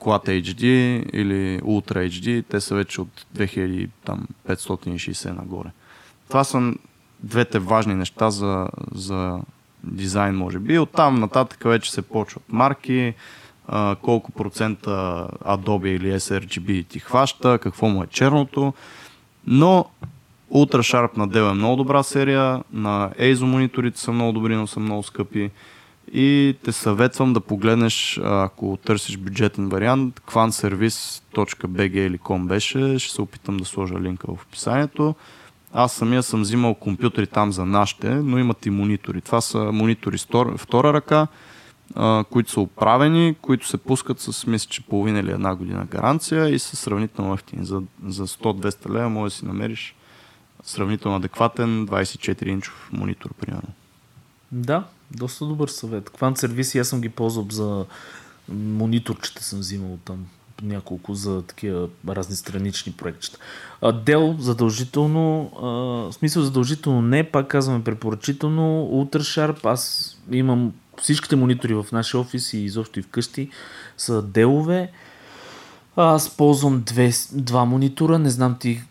[0.00, 0.64] Quad HD
[1.12, 5.68] или Ultra HD, те са вече от 2560 нагоре.
[6.28, 6.72] Това са
[7.22, 9.40] двете важни неща за, за
[9.84, 10.78] дизайн, може би.
[10.78, 13.14] Оттам нататък вече се почват марки,
[14.02, 14.90] колко процента
[15.44, 18.72] Adobe или sRGB ти хваща, какво му е черното.
[19.46, 19.84] Но
[20.52, 24.66] Ultra Sharp на Dell е много добра серия, на EIZO мониторите са много добри, но
[24.66, 25.50] са много скъпи.
[26.12, 32.98] И те съветвам да погледнеш, ако търсиш бюджетен вариант, quantservice.bg или com беше.
[32.98, 35.14] Ще се опитам да сложа линка в описанието.
[35.72, 39.20] Аз самия съм взимал компютри там за нашите, но имат и монитори.
[39.20, 40.18] Това са монитори
[40.56, 41.26] втора ръка,
[42.30, 46.58] които са оправени, които се пускат с, мисля, че половина или една година гаранция и
[46.58, 47.66] са сравнително ефтини.
[47.66, 49.94] За, за 100-200 лева може да си намериш
[50.62, 53.68] сравнително адекватен 24-инчов монитор, примерно.
[54.52, 56.10] Да, доста добър съвет.
[56.10, 57.84] Квант сервиси аз съм ги ползвал за
[58.48, 60.26] мониторчета съм взимал там
[60.62, 63.38] няколко за такива разни странични проектчета.
[64.04, 71.74] Дел задължително, а, смисъл задължително не, пак казваме препоръчително, Ultra Sharp, аз имам всичките монитори
[71.74, 73.50] в нашия офис и изобщо и вкъщи
[73.96, 74.92] са делове.
[75.96, 78.82] Аз ползвам две, два монитора, не знам ти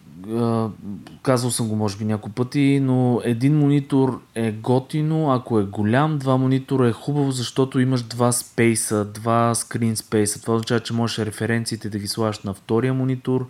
[1.23, 6.17] казал съм го може би няколко пъти, но един монитор е готино, ако е голям,
[6.17, 10.41] два монитора е хубаво, защото имаш два спейса, два скрин спейса.
[10.41, 13.47] Това означава, че можеш референциите да ги слагаш на втория монитор,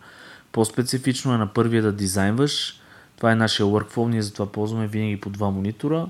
[0.51, 2.81] по-специфично е на първия да дизайнваш.
[3.17, 6.07] Това е нашия workflow, ние затова ползваме винаги по два монитора.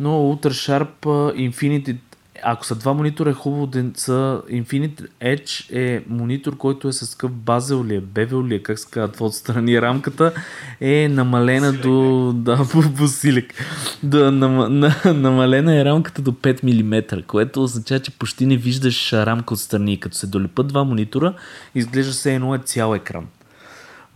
[0.00, 1.06] Но Ultra Sharp
[1.50, 1.96] Infinity
[2.42, 7.14] ако са два монитора е хубаво да са Infinite Edge е монитор, който е с
[7.14, 10.32] къв базел ли е, бевел ли е, как се казва, отстрани рамката
[10.80, 12.32] е намалена до...
[12.44, 12.66] Да,
[12.96, 13.54] по, силик.
[14.02, 19.12] Да, нам, на, намалена е рамката до 5 мм, което означава, че почти не виждаш
[19.12, 20.00] рамка отстрани.
[20.00, 21.34] Като се долепат два монитора,
[21.74, 23.26] изглежда се едно е цял екран.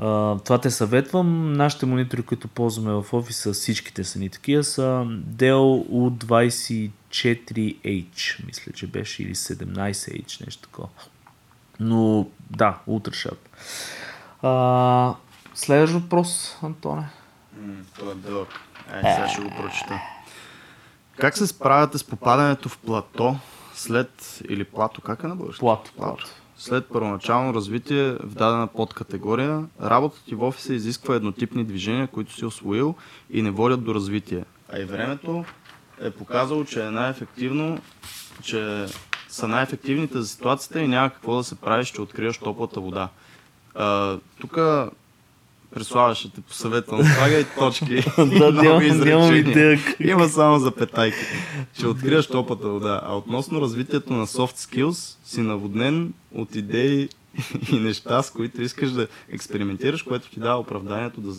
[0.01, 1.53] Uh, това те съветвам.
[1.53, 5.07] Нашите монитори, които ползваме в офиса, всичките са ни такива, са
[5.37, 5.85] Dell
[7.11, 10.89] U24H, мисля, че беше, или 17H, нещо такова.
[11.81, 13.35] Но да, Ultra
[14.43, 15.17] Sharp.
[15.55, 17.09] Следващ въпрос, Антоне.
[17.95, 18.49] Това е дълъг.
[18.93, 20.01] Ай, сега ще го прочета.
[21.17, 23.37] Как се справяте с попадането в плато
[23.75, 25.61] след или плато, как е на български?
[25.61, 25.93] Плато.
[25.97, 26.27] плато
[26.59, 32.45] след първоначално развитие в дадена подкатегория, работата ти в офиса изисква еднотипни движения, които си
[32.45, 32.95] освоил
[33.31, 34.45] и не водят до развитие.
[34.73, 35.45] А и времето
[36.01, 37.81] е показало, че е най-ефективно,
[38.43, 38.87] че
[39.29, 43.09] са най-ефективните за ситуацията и няма какво да се прави, ще откриеш топлата вода.
[44.41, 44.59] Тук
[45.75, 47.05] Преслава ще те посъветвам.
[47.05, 48.03] Слагай точки.
[48.19, 49.79] да, нямам, нямам идея.
[50.01, 51.19] Има само запетайки.
[51.75, 53.01] Ще откриеш топата вода.
[53.05, 57.09] А относно развитието на soft skills, си наводнен от идеи
[57.73, 61.35] и неща, с които искаш да експериментираш, което ти дава оправданието да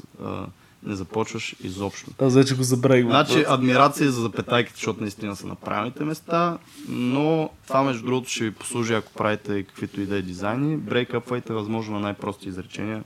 [0.83, 2.11] не започваш изобщо.
[2.21, 3.05] Аз вече го забравих.
[3.05, 6.57] Значи, адмирация за запетайките, защото наистина са на правилните места,
[6.87, 10.77] но това между другото ще ви послужи, ако правите каквито и да е дизайни.
[10.77, 13.03] Брейкъпвайте възможно на най-прости изречения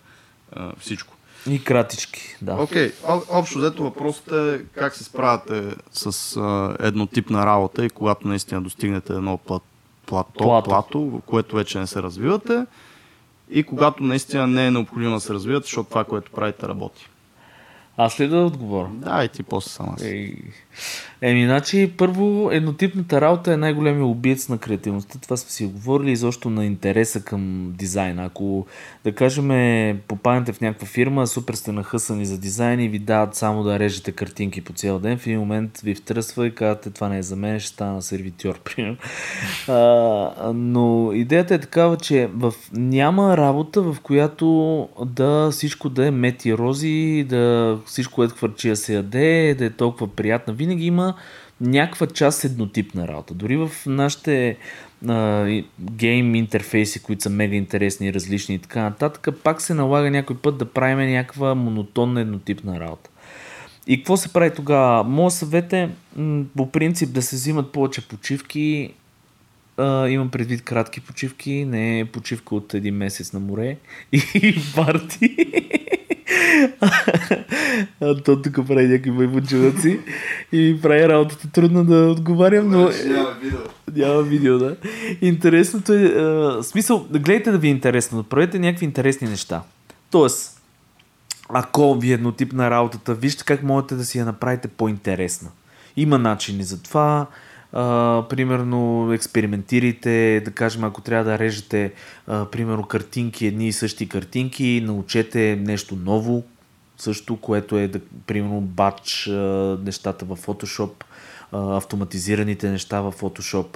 [0.80, 1.14] всичко.
[1.50, 2.54] И кратички, да.
[2.54, 3.24] Окей, okay.
[3.30, 9.14] общо взето въпросът е как се справяте с а, еднотипна работа и когато наистина достигнете
[9.14, 9.64] едно плат,
[10.06, 10.70] плато, плато.
[10.70, 12.66] плато, което вече не се развивате
[13.50, 17.10] и когато наистина не е необходимо да се развивате, защото това, което правите, работи.
[17.98, 18.90] Аз ли да отговоря?
[18.94, 20.04] Да, и ти после сам аз.
[20.04, 20.36] Ей.
[21.22, 25.20] Еми, значи, първо, еднотипната работа е най-големия убиец на креативността.
[25.20, 28.26] Това сме си говорили и защо на интереса към дизайна.
[28.26, 28.66] Ако,
[29.04, 33.64] да кажем, попаднете в някаква фирма, супер сте нахъсани за дизайн и ви дават само
[33.64, 37.18] да режете картинки по цял ден, в един момент ви втръсва и казвате, това не
[37.18, 38.98] е за мен, ще стана сервитьор, примерно.
[40.54, 42.54] Но идеята е такава, че в...
[42.72, 48.94] няма работа, в която да всичко да е мети рози, да всичко е хвърчия се
[48.94, 50.54] яде, да е толкова приятна.
[50.54, 51.14] Винаги има
[51.62, 53.34] някаква част еднотипна работа.
[53.34, 54.58] Дори в нашите
[55.80, 60.58] гейм интерфейси, които са мега интересни различни и така нататък, пак се налага някой път
[60.58, 63.10] да правим някаква монотонна еднотипна работа.
[63.88, 65.04] И какво се прави тогава?
[65.04, 65.90] Моят съвет е
[66.58, 68.94] по принцип да се взимат повече почивки.
[69.78, 73.78] А, имам предвид кратки почивки, не почивка от един месец на море
[74.12, 75.36] и парти.
[78.26, 80.00] То тук прави някакви маймунчеваци
[80.52, 82.80] и ми прави работата трудно да отговарям, но...
[82.80, 83.60] Няма видео.
[83.96, 84.76] Няма видео, да.
[85.22, 86.04] Интересното е...
[86.06, 89.62] А, смисъл, гледайте да ви е интересно, да правете някакви интересни неща.
[90.12, 90.62] Тоест,
[91.50, 95.50] ако ви е еднотипна работата, вижте как можете да си я направите по-интересна.
[95.98, 97.28] Има начини за това.
[97.74, 101.94] Uh, примерно експериментирайте, да кажем, ако трябва да режете
[102.30, 106.44] uh, примерно картинки, едни и същи картинки, научете нещо ново,
[106.98, 110.92] също, което е, да, примерно, батч uh, нещата в Photoshop,
[111.54, 113.68] uh, автоматизираните неща в Photoshop,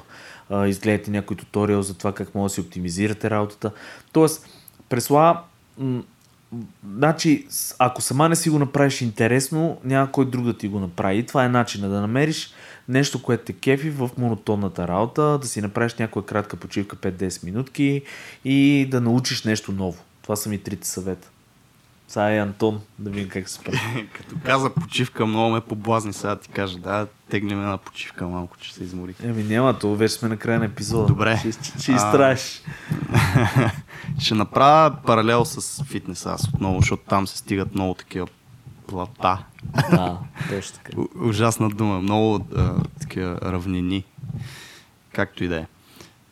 [0.50, 3.70] uh, изгледайте някой туториал за това как може да си оптимизирате работата.
[4.12, 4.46] Тоест,
[4.88, 5.42] пресла,
[6.96, 7.46] Значи,
[7.78, 11.26] ако сама не си го направиш интересно, няма кой друг да ти го направи.
[11.26, 12.52] Това е начина да намериш
[12.88, 18.02] нещо, което те кефи в монотонната работа, да си направиш някоя кратка почивка 5-10 минутки
[18.44, 20.02] и да научиш нещо ново.
[20.22, 21.28] Това са ми трите съвета.
[22.08, 24.08] Сега е Антон, да видим как се прави.
[24.16, 26.78] Като каза почивка, много ме поблазни сега да ти кажа.
[26.78, 29.16] Да, теглиме на почивка малко, че се изморих.
[29.24, 31.06] Еми няма, то вече сме на края на епизода.
[31.06, 31.36] Добре.
[31.36, 32.62] Ще, ще, ще.
[34.20, 38.26] Ще направя паралел с фитнеса аз отново, защото там се стигат много такива
[38.88, 39.44] плата.
[39.90, 40.18] Да,
[40.48, 41.00] точно така.
[41.00, 42.00] У- ужасна дума.
[42.00, 44.04] Много а, такива равнини.
[45.12, 45.66] Както и да е.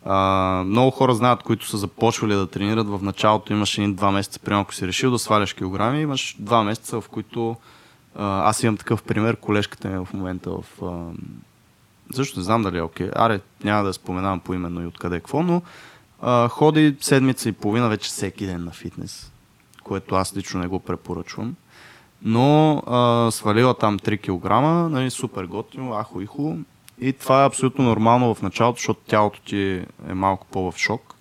[0.05, 2.89] А, много хора знаят, които са започвали да тренират.
[2.89, 7.01] В началото имаш един-два месеца, примерно ако си решил да сваляш килограми, имаш два месеца,
[7.01, 7.57] в които
[8.15, 10.65] а, аз имам такъв пример, колежката ми в момента в...
[10.83, 11.13] А,
[12.15, 13.11] също не знам дали е окей.
[13.15, 15.63] Аре, няма да споменавам поименно и откъде какво, но
[16.23, 19.33] а, ходи седмица и половина вече всеки ден на фитнес,
[19.83, 21.57] което аз лично не го препоръчвам.
[22.23, 24.51] Но а, свалила там 3 кг,
[24.93, 26.57] нали, супер готино, ахо ихо.
[27.01, 31.14] И това е абсолютно нормално в началото, защото тялото ти е малко по-в шок.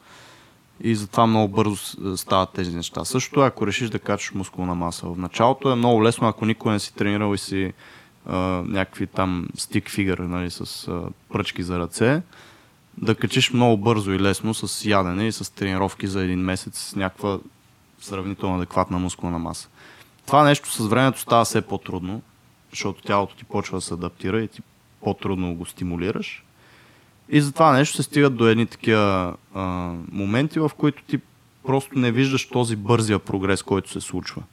[0.82, 3.06] И затова много бързо с- стават тези неща.
[3.06, 5.08] Също е, ако решиш да качаш мускулна маса.
[5.08, 7.74] В началото е много лесно, ако никой не си тренирал и си
[8.26, 11.02] а, някакви там стик фигър нали, с а,
[11.34, 12.22] пръчки за ръце,
[12.98, 16.96] да качиш много бързо и лесно с ядене и с тренировки за един месец с
[16.96, 17.40] някаква
[18.02, 19.70] сравнително адекватна мускулна маса.
[20.26, 22.22] Това нещо с времето става все по-трудно,
[22.70, 24.62] защото тялото ти почва да се адаптира и ти
[25.04, 26.44] по-трудно го стимулираш.
[27.30, 31.20] И за това нещо се стигат до едни такива а, моменти, в които ти
[31.66, 34.44] просто не виждаш този бързия прогрес, който се случва.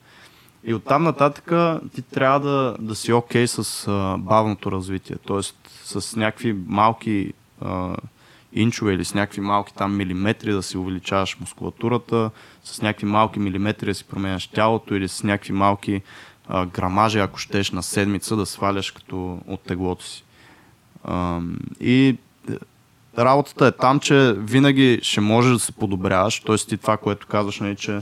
[0.65, 1.53] И оттам нататък
[1.95, 5.41] ти трябва да, да си окей okay с а, бавното развитие, т.е.
[5.85, 7.97] с някакви малки а,
[8.53, 12.31] инчове или с някакви малки там милиметри да си увеличаваш мускулатурата,
[12.65, 16.03] с някакви малки милиметри да си променяш тялото или с някакви малки
[16.49, 20.25] а, грамажи, ако щеш на седмица да сваляш като от теглото си.
[21.05, 21.41] А,
[21.81, 22.17] и
[22.51, 22.55] е,
[23.19, 26.57] работата е там, че винаги ще можеш да се подобряваш, т.е.
[26.57, 28.01] ти това, което казваш, нали, че,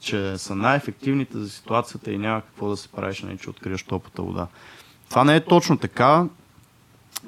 [0.00, 4.22] че са най-ефективните за ситуацията и няма какво да се правиш, нали, че откриеш топлата
[4.22, 4.46] вода.
[5.10, 6.26] Това не е точно така,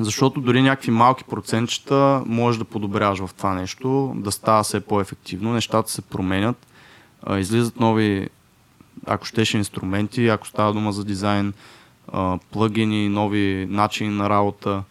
[0.01, 5.53] защото дори някакви малки процентчета можеш да подобряваш в това нещо, да става все по-ефективно,
[5.53, 6.67] нещата се променят,
[7.39, 8.29] излизат нови,
[9.07, 11.53] ако щеше инструменти, ако става дума за дизайн,
[12.53, 14.83] плъгини, нови начини на работа.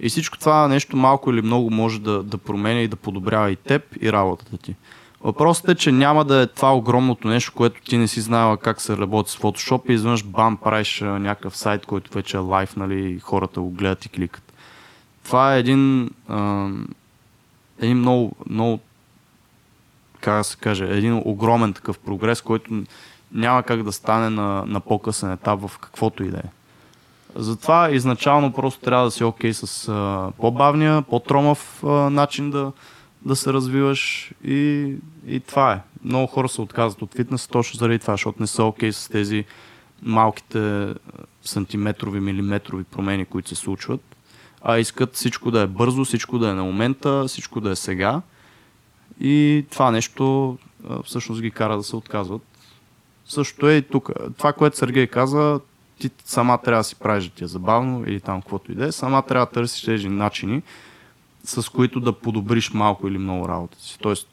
[0.00, 3.56] И всичко това нещо малко или много може да, да променя и да подобрява и
[3.56, 4.74] теб, и работата ти.
[5.20, 8.80] Въпросът е, че няма да е това огромното нещо, което ти не си знаела как
[8.80, 13.10] се работи с Photoshop и изведнъж бам, правиш някакъв сайт, който вече е лайв, нали,
[13.10, 14.45] и хората го гледат и кликат.
[15.26, 16.68] Това е един, а,
[17.80, 18.80] един много, много,
[20.20, 22.82] как се каже, един огромен такъв прогрес, който
[23.32, 26.50] няма как да стане на, на по-късен етап в каквото и да е.
[27.34, 32.72] Затова изначално просто трябва да си окей с а, по-бавния, по-тромав а, начин да,
[33.24, 34.92] да се развиваш и,
[35.26, 35.80] и това е.
[36.04, 39.44] Много хора се отказват от фитнес точно заради това, защото не са окей с тези
[40.02, 40.94] малките
[41.42, 44.15] сантиметрови, милиметрови промени, които се случват,
[44.68, 48.22] а искат всичко да е бързо, всичко да е на момента, всичко да е сега.
[49.20, 50.58] И това нещо
[51.04, 52.42] всъщност ги кара да се отказват.
[53.26, 54.10] Същото е и тук.
[54.36, 55.60] Това, което Сергей каза,
[55.98, 58.86] ти сама трябва да си правиш да ти е забавно или там каквото и да
[58.86, 60.62] е, сама трябва да търсиш тези начини,
[61.44, 63.98] с които да подобриш малко или много работата си.
[63.98, 64.28] Тоест,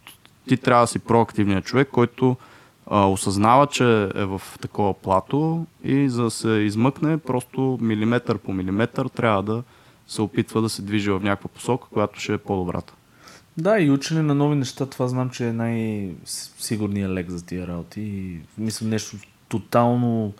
[0.47, 2.36] ти трябва да си проактивният човек, който
[2.88, 8.53] а, осъзнава, че е в такова плато и за да се измъкне, просто милиметър по
[8.53, 9.63] милиметър трябва да
[10.07, 12.93] се опитва да се движи в някаква посока, която ще е по-добрата.
[13.57, 18.01] Да, и учене на нови неща, това знам, че е най-сигурният лек за тия работи.
[18.01, 19.17] И мисля нещо
[19.49, 20.33] тотално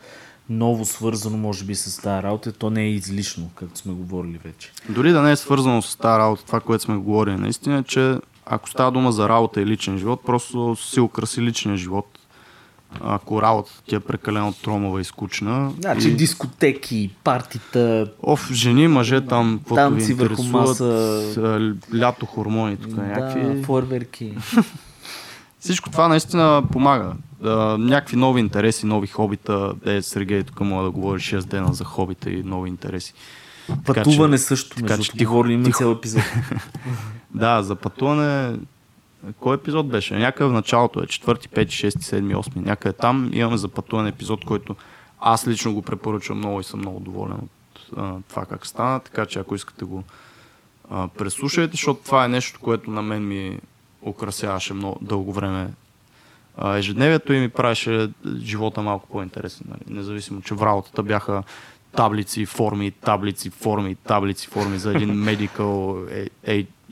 [0.50, 2.52] ново свързано, може би, с тази работа.
[2.52, 4.72] То не е излишно, както сме говорили вече.
[4.90, 8.18] Дори да не е свързано с тази работа, това, което сме говорили, наистина е, че
[8.46, 12.20] ако става дума за работа и личен живот, просто си украси личния живот.
[13.02, 15.72] Ако работата ти е прекалено тромова и скучна.
[15.80, 16.12] Значи и...
[16.12, 21.76] дискотеки, партита, Оф, жени, мъже там, каквото ви върху маса.
[21.96, 23.42] лято хормони, тук някакви.
[23.42, 24.34] да, фойерверки.
[25.60, 27.14] Всичко това наистина помага.
[27.44, 29.74] А, някакви нови интереси, нови хобита.
[29.86, 33.14] Е, Сергей тук мога да говори 6 дена за хобита и нови интереси.
[33.86, 35.78] Пътуване също, така между че тихо, говорили, има тихо.
[35.78, 36.24] цял епизод.
[37.36, 38.58] Да, за пътуване.
[39.40, 40.18] Кой епизод беше?
[40.18, 41.08] Някъде в началото е.
[41.08, 42.62] Четвърти, пети, шести, седми, осми.
[42.62, 44.76] Някъде там имаме за пътуване епизод, който
[45.20, 47.50] аз лично го препоръчвам много и съм много доволен от
[47.98, 49.00] а, това как стана.
[49.00, 50.04] Така че ако искате го
[50.90, 53.60] а, преслушайте, защото това е нещо, което на мен ми
[54.02, 55.70] украсяваше много дълго време
[56.58, 59.68] а, ежедневието и ми правеше живота малко по-интересен.
[59.70, 59.98] Нали?
[59.98, 61.44] Независимо, че в работата бяха
[61.96, 66.08] таблици, форми, таблици, форми, таблици, форми за един medical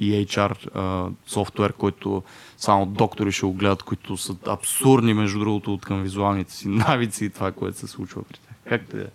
[0.02, 2.24] и HR а, софтуер, който
[2.58, 7.26] само доктори ще го гледат, които са абсурдни, между другото, от към визуалните си навици
[7.26, 8.56] и това, което се случва при тях.
[8.70, 9.06] Как те е?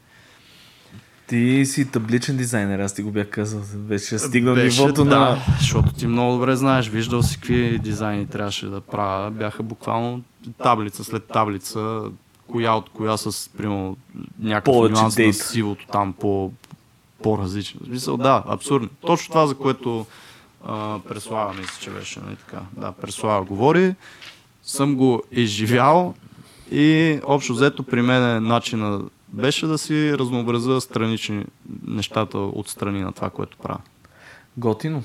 [1.27, 3.61] Ти си табличен дизайнер, аз ти го бях казал.
[3.75, 5.39] Вече стигна Беше, нивото да, на...
[5.59, 9.31] Защото ти много добре знаеш, виждал си какви дизайни трябваше да правя.
[9.31, 10.23] Бяха буквално
[10.63, 12.03] таблица след таблица,
[12.49, 13.97] коя от коя с, примерно,
[14.39, 16.53] някакъв нюанс на сивото там по,
[17.23, 17.81] по-различно.
[17.83, 18.89] В смисъл, да, абсурдно.
[19.07, 20.07] Точно това, за което
[20.69, 22.61] а, Преслава мисля, че беше, нали така.
[22.73, 23.95] Да, Преслава говори,
[24.63, 26.15] съм го изживял
[26.71, 31.45] и общо взето при мен начина беше да си разнообразя странични
[31.87, 33.81] нещата от страни на това, което правя.
[34.57, 35.03] Готино.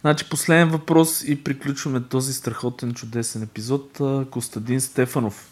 [0.00, 4.00] Значи последен въпрос и приключваме този страхотен, чудесен епизод.
[4.30, 5.51] Костадин Стефанов.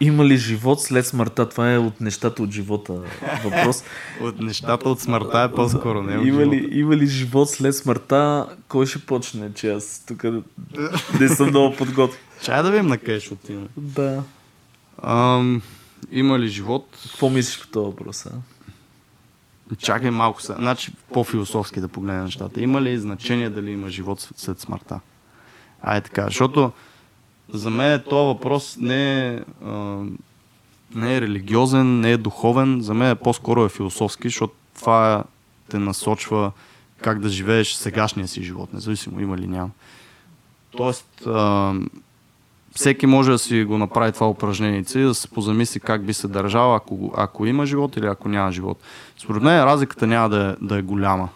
[0.00, 1.48] Има ли живот след смъртта?
[1.48, 2.92] Това е от нещата от живота
[3.44, 3.84] въпрос.
[4.20, 6.56] От нещата от смъртта е по-скоро, не от има, живота.
[6.56, 8.46] ли, има ли живот след смъртта?
[8.68, 9.54] Кой ще почне?
[9.54, 10.24] Че аз тук
[11.20, 12.20] не съм много подготвен.
[12.42, 13.68] Чай да видим на къде ще отидем.
[13.76, 14.22] Да.
[15.02, 15.62] Ам,
[16.10, 16.98] има ли живот?
[17.02, 18.26] Какво мислиш по този въпрос?
[18.26, 18.30] А?
[19.78, 20.58] Чакай малко сега.
[20.58, 22.60] Значи по-философски да погледнем нещата.
[22.60, 25.00] Има ли значение дали има живот след- смъртта?
[25.82, 26.72] Ай така, защото
[27.52, 30.02] за мен този въпрос не е, а,
[30.94, 35.22] не е религиозен, не е духовен, за мен е по-скоро е философски, защото това е-
[35.70, 36.52] те насочва
[37.00, 39.70] как да живееш сегашния си живот, независимо има ли няма.
[40.70, 41.74] Тоест, а,
[42.74, 46.28] всеки може да си го направи това упражнение и да се позамисли как би се
[46.28, 48.78] държал, ако, ако има живот или ако няма живот.
[49.18, 51.28] Според мен разликата няма да е, да е голяма.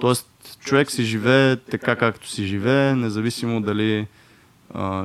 [0.00, 0.28] Тоест,
[0.60, 4.06] човек си живее така както си живее, независимо дали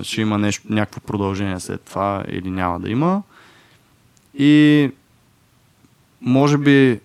[0.03, 3.24] ще има нещо, някакво продължение след това или няма да има.
[4.38, 4.91] И
[6.22, 6.99] може би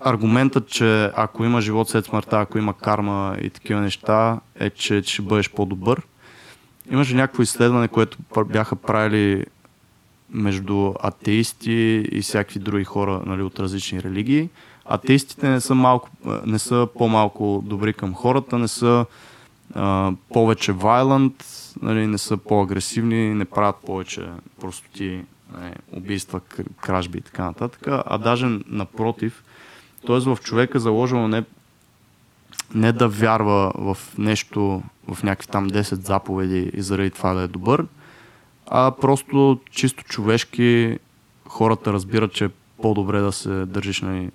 [0.00, 5.02] аргументът, че ако има живот след смъртта, ако има карма и такива неща, е, че
[5.02, 6.02] ще бъдеш по-добър.
[6.90, 9.44] Имаше някакво изследване, което бяха правили
[10.30, 14.48] между атеисти и всякакви други хора нали, от различни религии.
[14.84, 16.10] Атеистите не са, малко,
[16.46, 19.06] не са по-малко добри към хората, не са
[19.74, 24.28] а, повече violent, нали, не са по-агресивни, не правят повече
[24.60, 25.24] простоти,
[25.58, 27.80] нали, убийства, кр- кражби и така нататък.
[27.86, 29.44] А даже напротив,
[30.06, 30.18] т.е.
[30.18, 31.44] в човека заложено не,
[32.74, 37.48] не да вярва в нещо, в някакви там 10 заповеди и заради това да е
[37.48, 37.86] добър,
[38.66, 40.98] а просто чисто човешки
[41.48, 42.48] хората разбират, че е
[42.82, 44.30] по-добре да се държиш нали,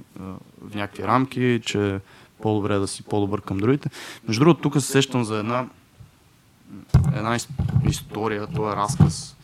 [0.61, 1.99] в някакви рамки, че е
[2.41, 3.89] по-добре да си по-добър към другите.
[4.27, 5.67] Между другото, тук се сещам за една,
[7.15, 7.49] една ис-
[7.89, 9.35] история, е разказ,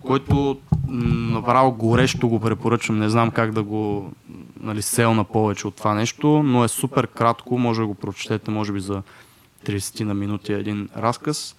[0.00, 0.58] който
[0.88, 2.98] направо горещо го препоръчвам.
[2.98, 4.12] Не знам как да го
[4.60, 8.72] нали, селна повече от това нещо, но е супер кратко, може да го прочетете, може
[8.72, 9.02] би за
[9.66, 11.56] 30 на минути е един разказ.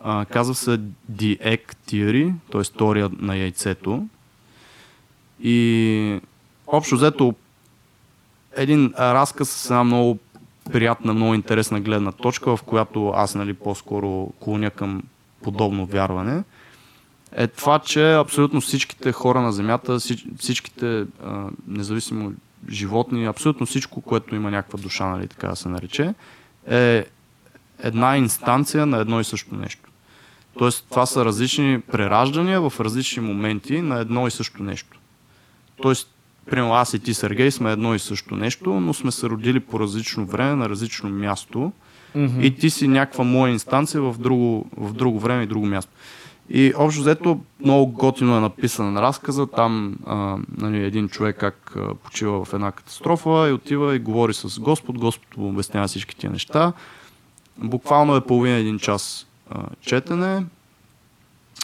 [0.00, 0.70] А, казва се
[1.12, 2.78] The Egg Theory, т.е.
[2.78, 4.06] теория на яйцето.
[5.42, 6.20] И
[6.66, 7.34] общо взето
[8.56, 10.18] един разказ с една много
[10.72, 15.02] приятна, много интересна гледна точка, в която аз нали, по-скоро клоня към
[15.42, 16.42] подобно вярване,
[17.32, 19.98] е това, че абсолютно всичките хора на Земята,
[20.38, 21.04] всичките,
[21.66, 22.32] независимо
[22.70, 26.14] животни, абсолютно всичко, което има някаква душа, нали, така да се нарече,
[26.70, 27.06] е
[27.82, 29.90] една инстанция на едно и също нещо.
[30.58, 34.98] Тоест, това са различни прераждания в различни моменти на едно и също нещо.
[35.82, 36.08] Тоест,
[36.50, 39.80] примерно аз и ти, Сергей, сме едно и също нещо, но сме се родили по
[39.80, 41.72] различно време, на различно място.
[42.16, 42.40] Mm-hmm.
[42.40, 45.92] И ти си някаква моя инстанция в друго, в друго време и друго място.
[46.50, 49.46] И общо взето много готино е написан на разказа.
[49.46, 54.34] Там а, нали, един човек как а, почива в една катастрофа и отива и говори
[54.34, 54.98] с Господ.
[54.98, 56.72] Господ му обяснява всички тия неща.
[57.58, 60.44] Буквално е половина един час а, четене,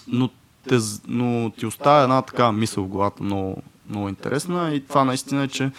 [0.08, 0.30] но,
[0.68, 0.78] те,
[1.08, 5.48] но ти оставя една така мисъл в главата много, много интересна и това наистина е,
[5.48, 5.70] че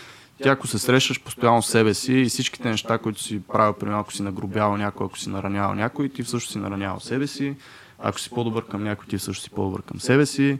[0.43, 3.99] ти ако се срещаш постоянно с себе си и всичките неща, които си правил, примерно
[3.99, 7.55] ако си нагробявал някой, ако си наранявал някой, ти всъщност си наранявал себе си,
[7.99, 10.59] ако си по-добър към някой, ти всъщност си по-добър към себе си.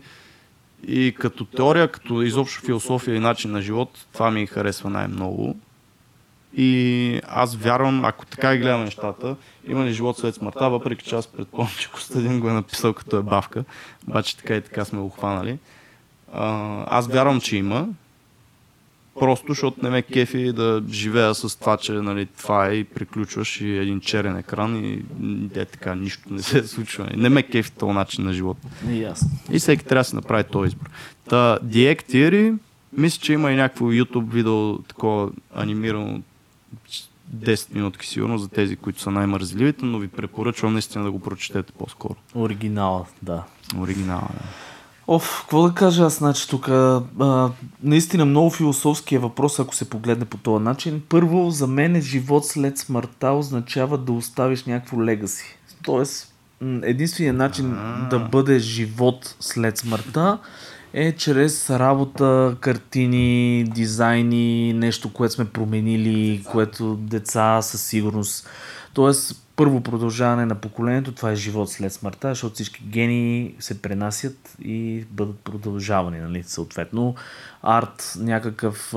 [0.87, 5.55] И като теория, като изобщо философия и начин на живот, това ми харесва най-много.
[6.57, 9.35] И аз вярвам, ако така и гледам нещата,
[9.67, 13.17] има ли живот след смъртта, въпреки че аз предполагам, че Костадин го е написал като
[13.17, 13.63] е бавка,
[14.07, 15.57] обаче така и така сме го хванали.
[16.87, 17.87] Аз вярвам, че има.
[19.19, 23.61] Просто, защото не ме кефи да живея с това, че нали, това е и приключваш
[23.61, 25.03] и един черен екран и
[25.55, 27.09] е така, нищо не се случва.
[27.15, 28.67] Не ме кефи този начин на живота.
[28.89, 29.29] Ясно.
[29.51, 30.89] И всеки трябва да си направи този избор.
[31.29, 32.57] Та, The Theory,
[32.97, 36.21] мисля, че има и някакво YouTube видео, такова анимирано
[37.35, 41.73] 10 минутки сигурно за тези, които са най-мързливите, но ви препоръчвам наистина да го прочетете
[41.73, 42.15] по-скоро.
[42.35, 43.43] Оригинала, да.
[43.77, 44.74] Оригинала, да.
[45.07, 46.69] Оф, какво да кажа аз, значи тук
[47.83, 51.01] наистина много философски е въпрос, ако се погледне по този начин.
[51.09, 55.57] Първо, за мен е живот след смъртта означава да оставиш някакво легаси.
[55.83, 56.33] Тоест,
[56.83, 58.09] единственият начин А-а-а.
[58.09, 60.37] да бъде живот след смъртта
[60.93, 68.47] е чрез работа, картини, дизайни, нещо, което сме променили, което деца със сигурност.
[68.95, 74.55] Тоест, първо продължаване на поколението, това е живот след смъртта, защото всички гени се пренасят
[74.61, 77.15] и бъдат продължавани, нали, съответно.
[77.63, 78.93] Арт, някакъв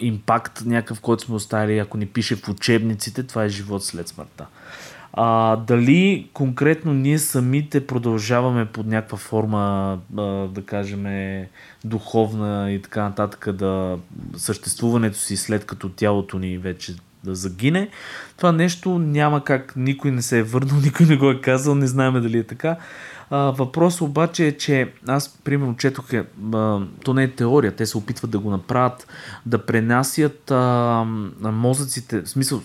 [0.00, 4.46] импакт, някакъв, който сме оставили, ако ни пише в учебниците, това е живот след смъртта.
[5.12, 11.06] А, дали конкретно ние самите продължаваме под някаква форма, а, да кажем,
[11.84, 13.98] духовна и така нататък, да
[14.36, 17.88] съществуването си след като тялото ни вече да загине.
[18.36, 21.86] Това нещо няма как, никой не се е върнал, никой не го е казал, не
[21.86, 22.76] знаем дали е така.
[23.30, 27.86] А, въпрос обаче е, че аз, примерно, четох, е, а, то не е теория, те
[27.86, 29.06] се опитват да го направят,
[29.46, 31.04] да пренасят а,
[31.42, 32.62] мозъците, в смисъл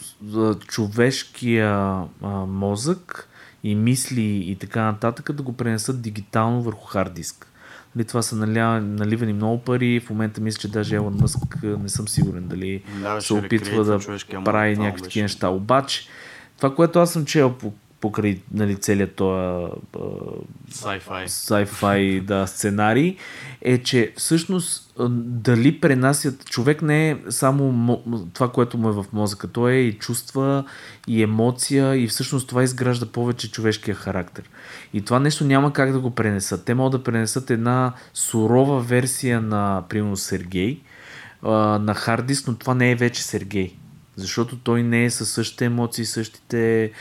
[0.68, 3.30] човешкия а, мозък
[3.64, 7.48] и мисли и така нататък, да го пренесат дигитално върху хард диск.
[7.98, 10.00] Нали, това са наля, наливани много пари.
[10.00, 14.00] В момента мисля, че даже Елон Мъск не съм сигурен дали да, се опитва да
[14.46, 15.50] прави някакви такива неща.
[15.50, 16.08] Обаче,
[16.58, 19.72] това, което аз съм чел по покрай нали, целият този
[20.72, 23.16] sci-fi, sci-fi да, сценарий,
[23.62, 26.46] е, че всъщност дали пренасят...
[26.46, 28.02] Човек не е само
[28.34, 29.48] това, което му е в мозъка.
[29.48, 30.64] Той е и чувства,
[31.08, 34.50] и емоция, и всъщност това изгражда повече човешкия характер.
[34.94, 36.66] И това нещо няма как да го пренесат.
[36.66, 40.82] Те могат да пренесат една сурова версия на, примерно, Сергей,
[41.44, 43.74] на хардис, но това не е вече Сергей.
[44.16, 46.92] Защото той не е със същите емоции, същите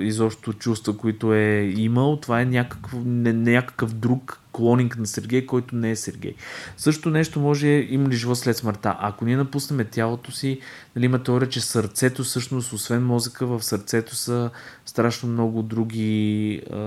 [0.00, 2.16] изобщо чувства, които е имал.
[2.16, 6.34] Това е някакъв, не, някакъв друг клонинг на Сергей, който не е Сергей.
[6.76, 8.96] Също нещо може, има ли живот след смъртта.
[9.00, 10.60] Ако ние напуснем тялото си,
[10.96, 14.50] нали, има теория, че сърцето всъщност, освен мозъка, в сърцето са
[14.86, 16.78] страшно много други а,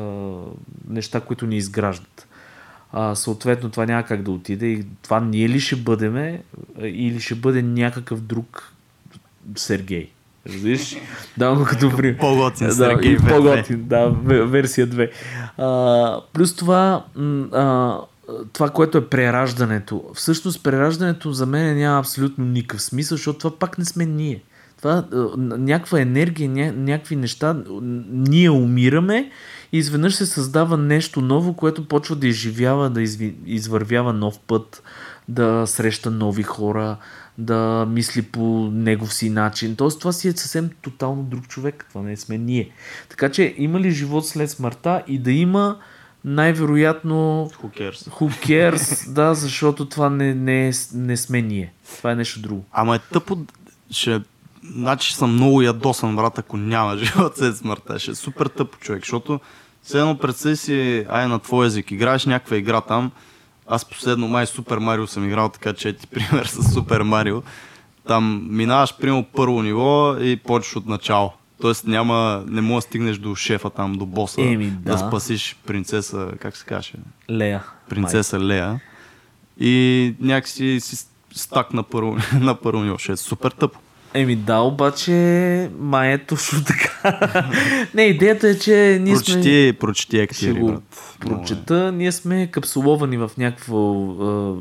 [0.88, 2.28] неща, които ни изграждат.
[2.94, 6.44] А, съответно, това няма как да отиде и това ние ли ще бъдеме
[6.82, 8.74] или ще бъде някакъв друг
[9.56, 10.10] Сергей.
[10.50, 10.96] Разбираш?
[11.38, 12.18] Да, го като при...
[12.18, 13.00] По-готин да.
[13.28, 15.10] По-готин, да, версия 2.
[15.58, 17.06] А, плюс това,
[17.52, 17.98] а,
[18.54, 20.04] това, което е прераждането.
[20.14, 24.44] Всъщност прераждането за мен няма абсолютно никакъв смисъл, защото това пак не сме ние.
[24.78, 25.06] Това
[25.38, 27.56] някаква енергия, ня, някакви неща,
[28.12, 29.32] ние умираме
[29.72, 34.84] и изведнъж се създава нещо ново, което почва да изживява, да изви, извървява нов път,
[35.28, 36.98] да среща нови хора,
[37.38, 39.76] да мисли по негов си начин.
[39.76, 41.86] Тоест това си е съвсем тотално друг човек.
[41.90, 42.70] Това не сме ние.
[43.10, 45.78] Така че има ли живот след смъртта и да има
[46.26, 51.74] най-вероятно who cares, да, защото това не, не, е, не сме ние.
[51.98, 52.66] Това е нещо друго.
[52.72, 53.38] Ама е тъпо,
[53.92, 54.22] ще...
[54.76, 58.00] Значи съм много ядосан, брат, ако няма живот след смъртта.
[58.00, 59.40] Ще е супер тъпо човек, защото
[59.84, 63.12] все едно представи си, ай на твой език, играеш някаква игра там,
[63.68, 67.42] аз последно май Супер Марио съм играл, така че ти пример с Супер Марио.
[68.08, 71.34] Там минаваш, примерно, първо ниво и почваш от начало.
[71.62, 74.92] Тоест няма, не можеш да стигнеш до шефа там, до боса, Еми, да.
[74.92, 74.98] да.
[74.98, 76.94] спасиш принцеса, как се каже?
[77.30, 77.64] Лея.
[77.90, 78.80] принцеса Лея.
[79.60, 82.98] И някакси си стак на първо, на първо ниво.
[82.98, 83.80] Ще е супер тъпо.
[84.14, 85.12] Еми да, обаче
[85.80, 86.92] май е точно така.
[87.94, 89.34] не, идеята е, че ние сме...
[89.34, 90.78] Прочети, прочети Ще актиери, го е.
[91.20, 91.92] прочета.
[91.92, 94.56] Ние сме капсуловани в някакво а,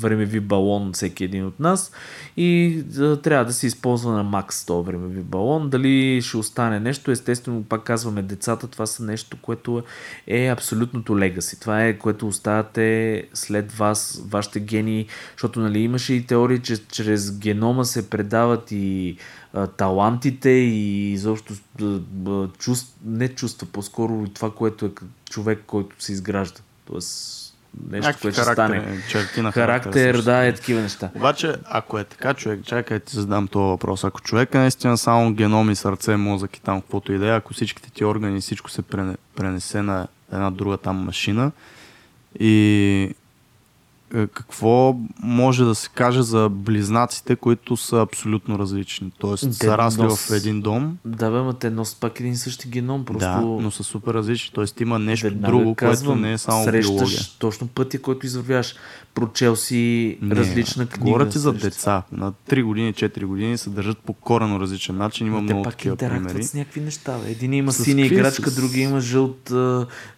[0.00, 1.92] времеви балон, всеки един от нас.
[2.36, 5.70] И а, трябва да се използва на макс този времеви балон.
[5.70, 9.82] Дали ще остане нещо, естествено, пак казваме, децата, това са нещо, което
[10.26, 11.60] е абсолютното легаси.
[11.60, 17.38] Това е, което оставате след вас, вашите гени, защото нали, имаше и теории, че чрез
[17.38, 18.93] генома се предават и
[19.52, 24.90] а, талантите и изобщо а, чувств, не чувства, по-скоро това, което е
[25.30, 26.60] човек, който се изгражда.
[26.84, 27.40] Тоест
[27.82, 28.98] нещо, Някакви което ще стане.
[29.08, 30.24] черти на Характер, също.
[30.24, 31.10] да, е такива неща.
[31.14, 34.04] Обаче, ако е така, човек, чакай ти задам този въпрос.
[34.04, 37.36] Ако човек е наистина само геном и сърце, мозък и там каквото и да е,
[37.36, 41.52] ако всичките ти органи, всичко се прене- пренесе на една друга там машина
[42.40, 43.14] и
[44.14, 49.12] какво може да се каже за близнаците, които са абсолютно различни?
[49.18, 52.36] Тоест, Те са расли нос- в един дом, Да, бе, ма те носят пак един
[52.36, 53.04] същи геном.
[53.04, 54.50] Просто да, но са супер различни.
[54.54, 57.20] Тоест, има нещо веднага друго, казвам, което не е само срещаш биология.
[57.38, 58.74] точно пътя, който извървяш.
[59.14, 61.04] Прочел си Не, различна книга.
[61.04, 62.02] Говоря ти за деца.
[62.12, 65.26] На 3 години, 4 години се държат по корено различен начин.
[65.26, 66.44] Има Ма те много пак такива примери.
[66.44, 67.18] с някакви неща.
[67.18, 67.30] Бе.
[67.30, 69.52] Един има С синя играчка, С- другия има жълт,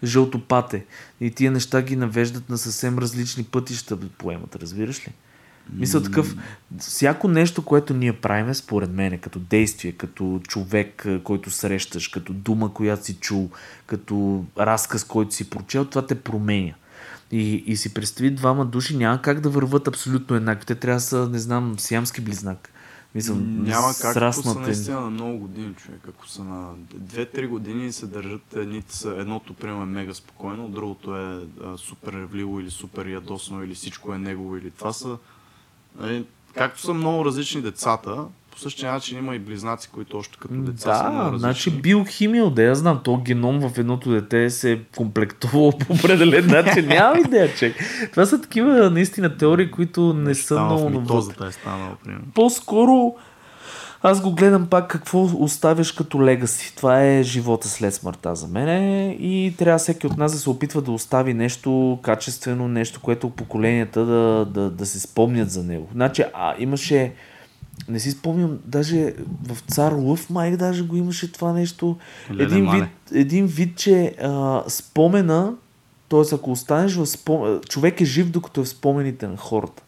[0.05, 0.85] жълто пате.
[1.21, 5.13] И тия неща ги навеждат на съвсем различни пътища поемат, разбираш ли?
[5.73, 6.37] Мисля такъв,
[6.79, 12.75] всяко нещо, което ние правиме, според мен, като действие, като човек, който срещаш, като дума,
[12.75, 13.51] която си чул,
[13.87, 16.73] като разказ, който си прочел, това те променя.
[17.33, 20.67] И, и си представи двама души, няма как да върват абсолютно еднакви.
[20.67, 22.73] Те трябва да са, не знам, сиамски близнак.
[23.15, 24.61] Мисля, Няма как, са сраснат е.
[24.61, 26.01] наистина на много години, човек.
[26.09, 31.17] Ако са на 2-3 години се държат, едните са, едното, примерно, е мега спокойно, другото
[31.17, 35.19] е а, супер ревливо или супер ядосно, или всичко е негово, или това са...
[36.01, 38.25] Нали, както са много различни децата,
[38.57, 42.51] по същия начин има и близнаци, които още като деца са много Да, значи биохимия,
[42.51, 46.87] да я знам, то геном в едното дете се е комплектувал по определен начин.
[46.89, 47.75] Нямам идея, че.
[48.11, 51.01] Това са такива наистина теории, които не са Там много навътре.
[51.01, 52.25] митозата е станало, примерно.
[52.35, 53.15] По-скоро
[54.03, 56.77] аз го гледам пак какво оставяш като легаси.
[56.77, 60.83] Това е живота след смъртта за мен и трябва всеки от нас да се опитва
[60.83, 65.89] да остави нещо качествено, нещо, което поколенията да, да, да се спомнят за него.
[65.93, 67.13] Значи, а имаше
[67.89, 71.97] не си спомням, даже в Цар Лъв май даже го имаше това нещо.
[72.31, 72.81] Леле, един, мале.
[72.81, 75.55] вид, един вид, че а, спомена,
[76.09, 76.35] т.е.
[76.35, 77.61] ако останеш в спомен...
[77.69, 79.83] Човек е жив, докато е в спомените на хората.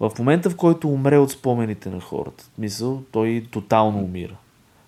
[0.00, 4.34] В момента, в който умре от спомените на хората, мисъл, той тотално умира.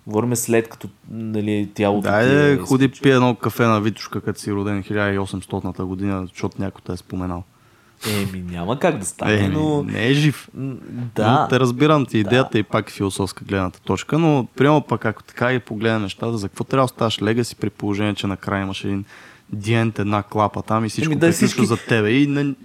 [0.07, 4.39] Говорим след като нали, тялото ти е да ходи пие едно кафе на Витушка, като
[4.39, 7.43] си роден 1800-та година, защото някой те е споменал.
[8.09, 9.83] Еми, няма как да стане, Е, но...
[9.83, 10.49] не е жив.
[10.53, 10.75] Да.
[11.15, 15.05] Да, Но те разбирам ти идеята и пак е философска гледната точка, но приема пък
[15.05, 18.61] ако така и погледна нещата, за какво трябва да оставаш легаси при положение, че накрая
[18.61, 19.05] имаш един
[19.53, 22.11] диент, една клапа там и всичко Еми, да, всички- за тебе.
[22.11, 22.55] И не, who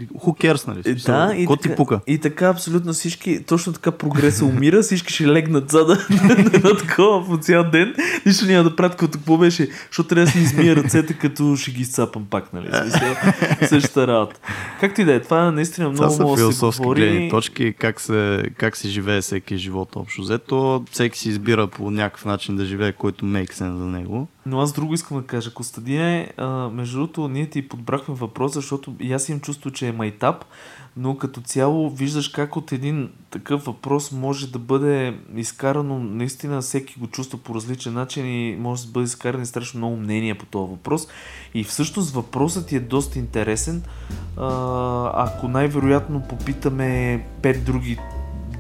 [0.44, 0.82] cares, нали?
[0.84, 2.00] Е, Да, и Ко ти така, пука?
[2.06, 6.06] и така абсолютно всички, точно така прогреса умира, всички ще легнат зада
[6.64, 7.94] на такова по цял ден,
[8.26, 11.70] нищо няма да правят като какво беше, защото трябва да си измия ръцете, като ще
[11.70, 12.68] ги изцапам пак, нали?
[13.62, 14.40] Същата работа.
[14.80, 17.30] Както и да е, това наистина Това много са да се философски гледни говори.
[17.30, 20.84] точки, как се, как се живее всеки живот общо взето.
[20.90, 24.28] Всеки си избира по някакъв начин да живее, който make sense за него.
[24.48, 25.54] Но аз друго искам да кажа.
[25.54, 26.30] Костадине,
[26.72, 30.44] между другото, ние ти подбрахме въпрос, защото и аз имам чувство, че е майтап,
[30.96, 36.98] но като цяло виждаш как от един такъв въпрос може да бъде изкарано, наистина всеки
[36.98, 40.70] го чувства по различен начин и може да бъде изкарани страшно много мнения по този
[40.70, 41.08] въпрос.
[41.54, 43.82] И всъщност въпросът ти е доста интересен.
[45.14, 47.98] Ако най-вероятно попитаме пет други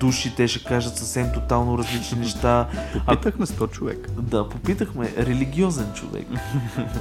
[0.00, 2.68] души, те ще кажат съвсем тотално различни неща.
[3.06, 4.08] Попитахме 100 човек.
[4.18, 5.12] Да, попитахме.
[5.18, 6.26] Религиозен човек.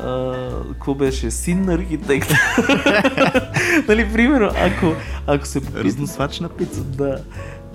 [0.03, 0.33] А,
[0.71, 1.31] Какво беше?
[1.31, 2.29] Син на архитект.
[3.87, 4.93] нали, примерно, ако,
[5.27, 5.83] ако се попита...
[5.83, 6.81] Разносвач на пица.
[6.81, 7.17] Да.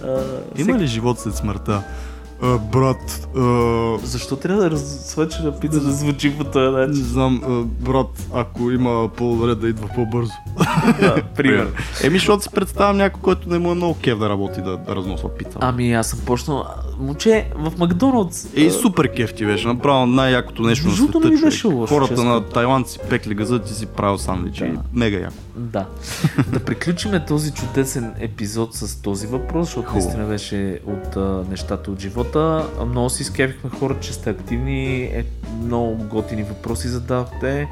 [0.05, 0.23] А,
[0.57, 1.83] Има ли живот след смъртта?
[2.43, 7.05] А, брат, а, Защо трябва да разсвечена пица да звучи по този не начин?
[7.05, 10.33] знам, а, брат, ако има по-добре да идва по-бързо.
[11.01, 11.71] Да, примерно.
[12.05, 14.97] Еми, защото си представям някой, който не му е много кев да работи да, да
[14.97, 15.59] разносва пица.
[15.61, 16.65] Ами аз съм почнал...
[17.01, 18.47] Момче, в Макдоналдс...
[18.59, 21.21] А, супер кеф ти беше, направо най-якото нещо на света.
[21.21, 22.25] не беше лошо, Хората честно.
[22.25, 24.65] на Тайланд си пекли газа, ти си правил сандвичи.
[24.65, 24.81] Да.
[24.93, 25.35] Мега яко.
[25.57, 25.87] Да.
[26.49, 29.99] да приключиме този чудесен епизод с този въпрос, защото Хубаво.
[29.99, 32.67] наистина беше от а, нещата от живота.
[32.87, 35.25] Много си изкевихме хора, че сте активни, е,
[35.63, 37.69] много готини въпроси задавахте.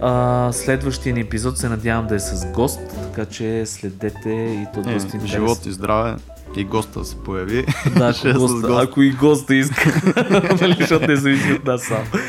[0.00, 4.80] А, следващия ни епизод се надявам да е с гост, така че следете и то
[4.80, 5.26] Е, доста интересно.
[5.28, 6.16] живот и здраве.
[6.56, 7.66] И госта се появи.
[7.96, 8.82] Да, е ако, с госта, гост.
[8.82, 10.00] ако и госта иска,
[10.60, 12.20] нали, защото не зависи от нас сам.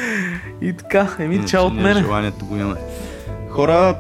[0.62, 2.02] И така, еми, чао от мене.
[2.02, 2.80] Желанието го имаме.
[3.50, 3.96] Хора,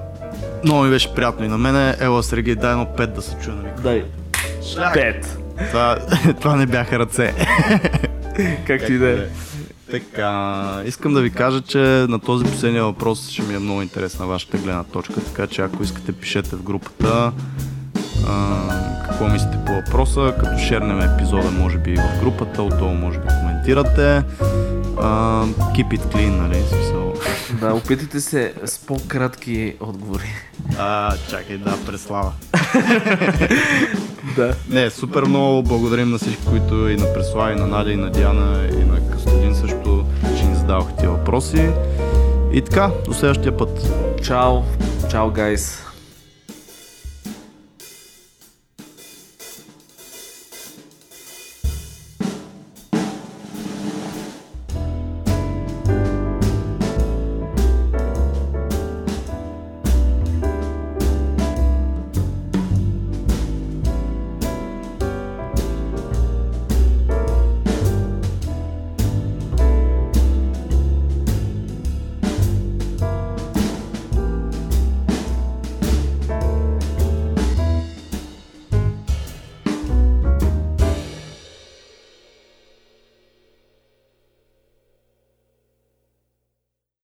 [0.63, 1.95] много ми беше приятно и на мене.
[1.99, 3.83] Ела, Сергей, дай едно пет да се чуе на микрофона.
[3.83, 4.03] Дай.
[4.93, 5.37] Пет.
[5.71, 5.97] Това,
[6.41, 7.33] това не бяха ръце.
[8.67, 9.27] Както и да е.
[9.91, 11.77] Така, искам да ви кажа, че
[12.09, 15.83] на този последния въпрос ще ми е много интересна вашата гледна точка, така че ако
[15.83, 17.31] искате пишете в групата
[18.27, 18.88] а,
[19.19, 23.27] какво мислите по въпроса, като шернем епизода може би и в групата, отдолу може би
[23.27, 24.23] коментирате.
[24.97, 26.63] А, keep it clean, нали?
[26.69, 27.13] Смисъл.
[27.59, 30.29] Да, опитайте се с по-кратки отговори.
[30.77, 32.31] А, чакай, да, преслава.
[34.35, 34.53] Да.
[34.69, 38.11] Не, супер много благодарим на всички, които и на Преслава, и на Надя, и на
[38.11, 40.05] Диана, и на Кастадин също,
[40.37, 41.69] че ни задаваха тия въпроси.
[42.53, 43.91] И така, до следващия път.
[44.23, 44.61] Чао.
[45.09, 45.88] Чао, гайс.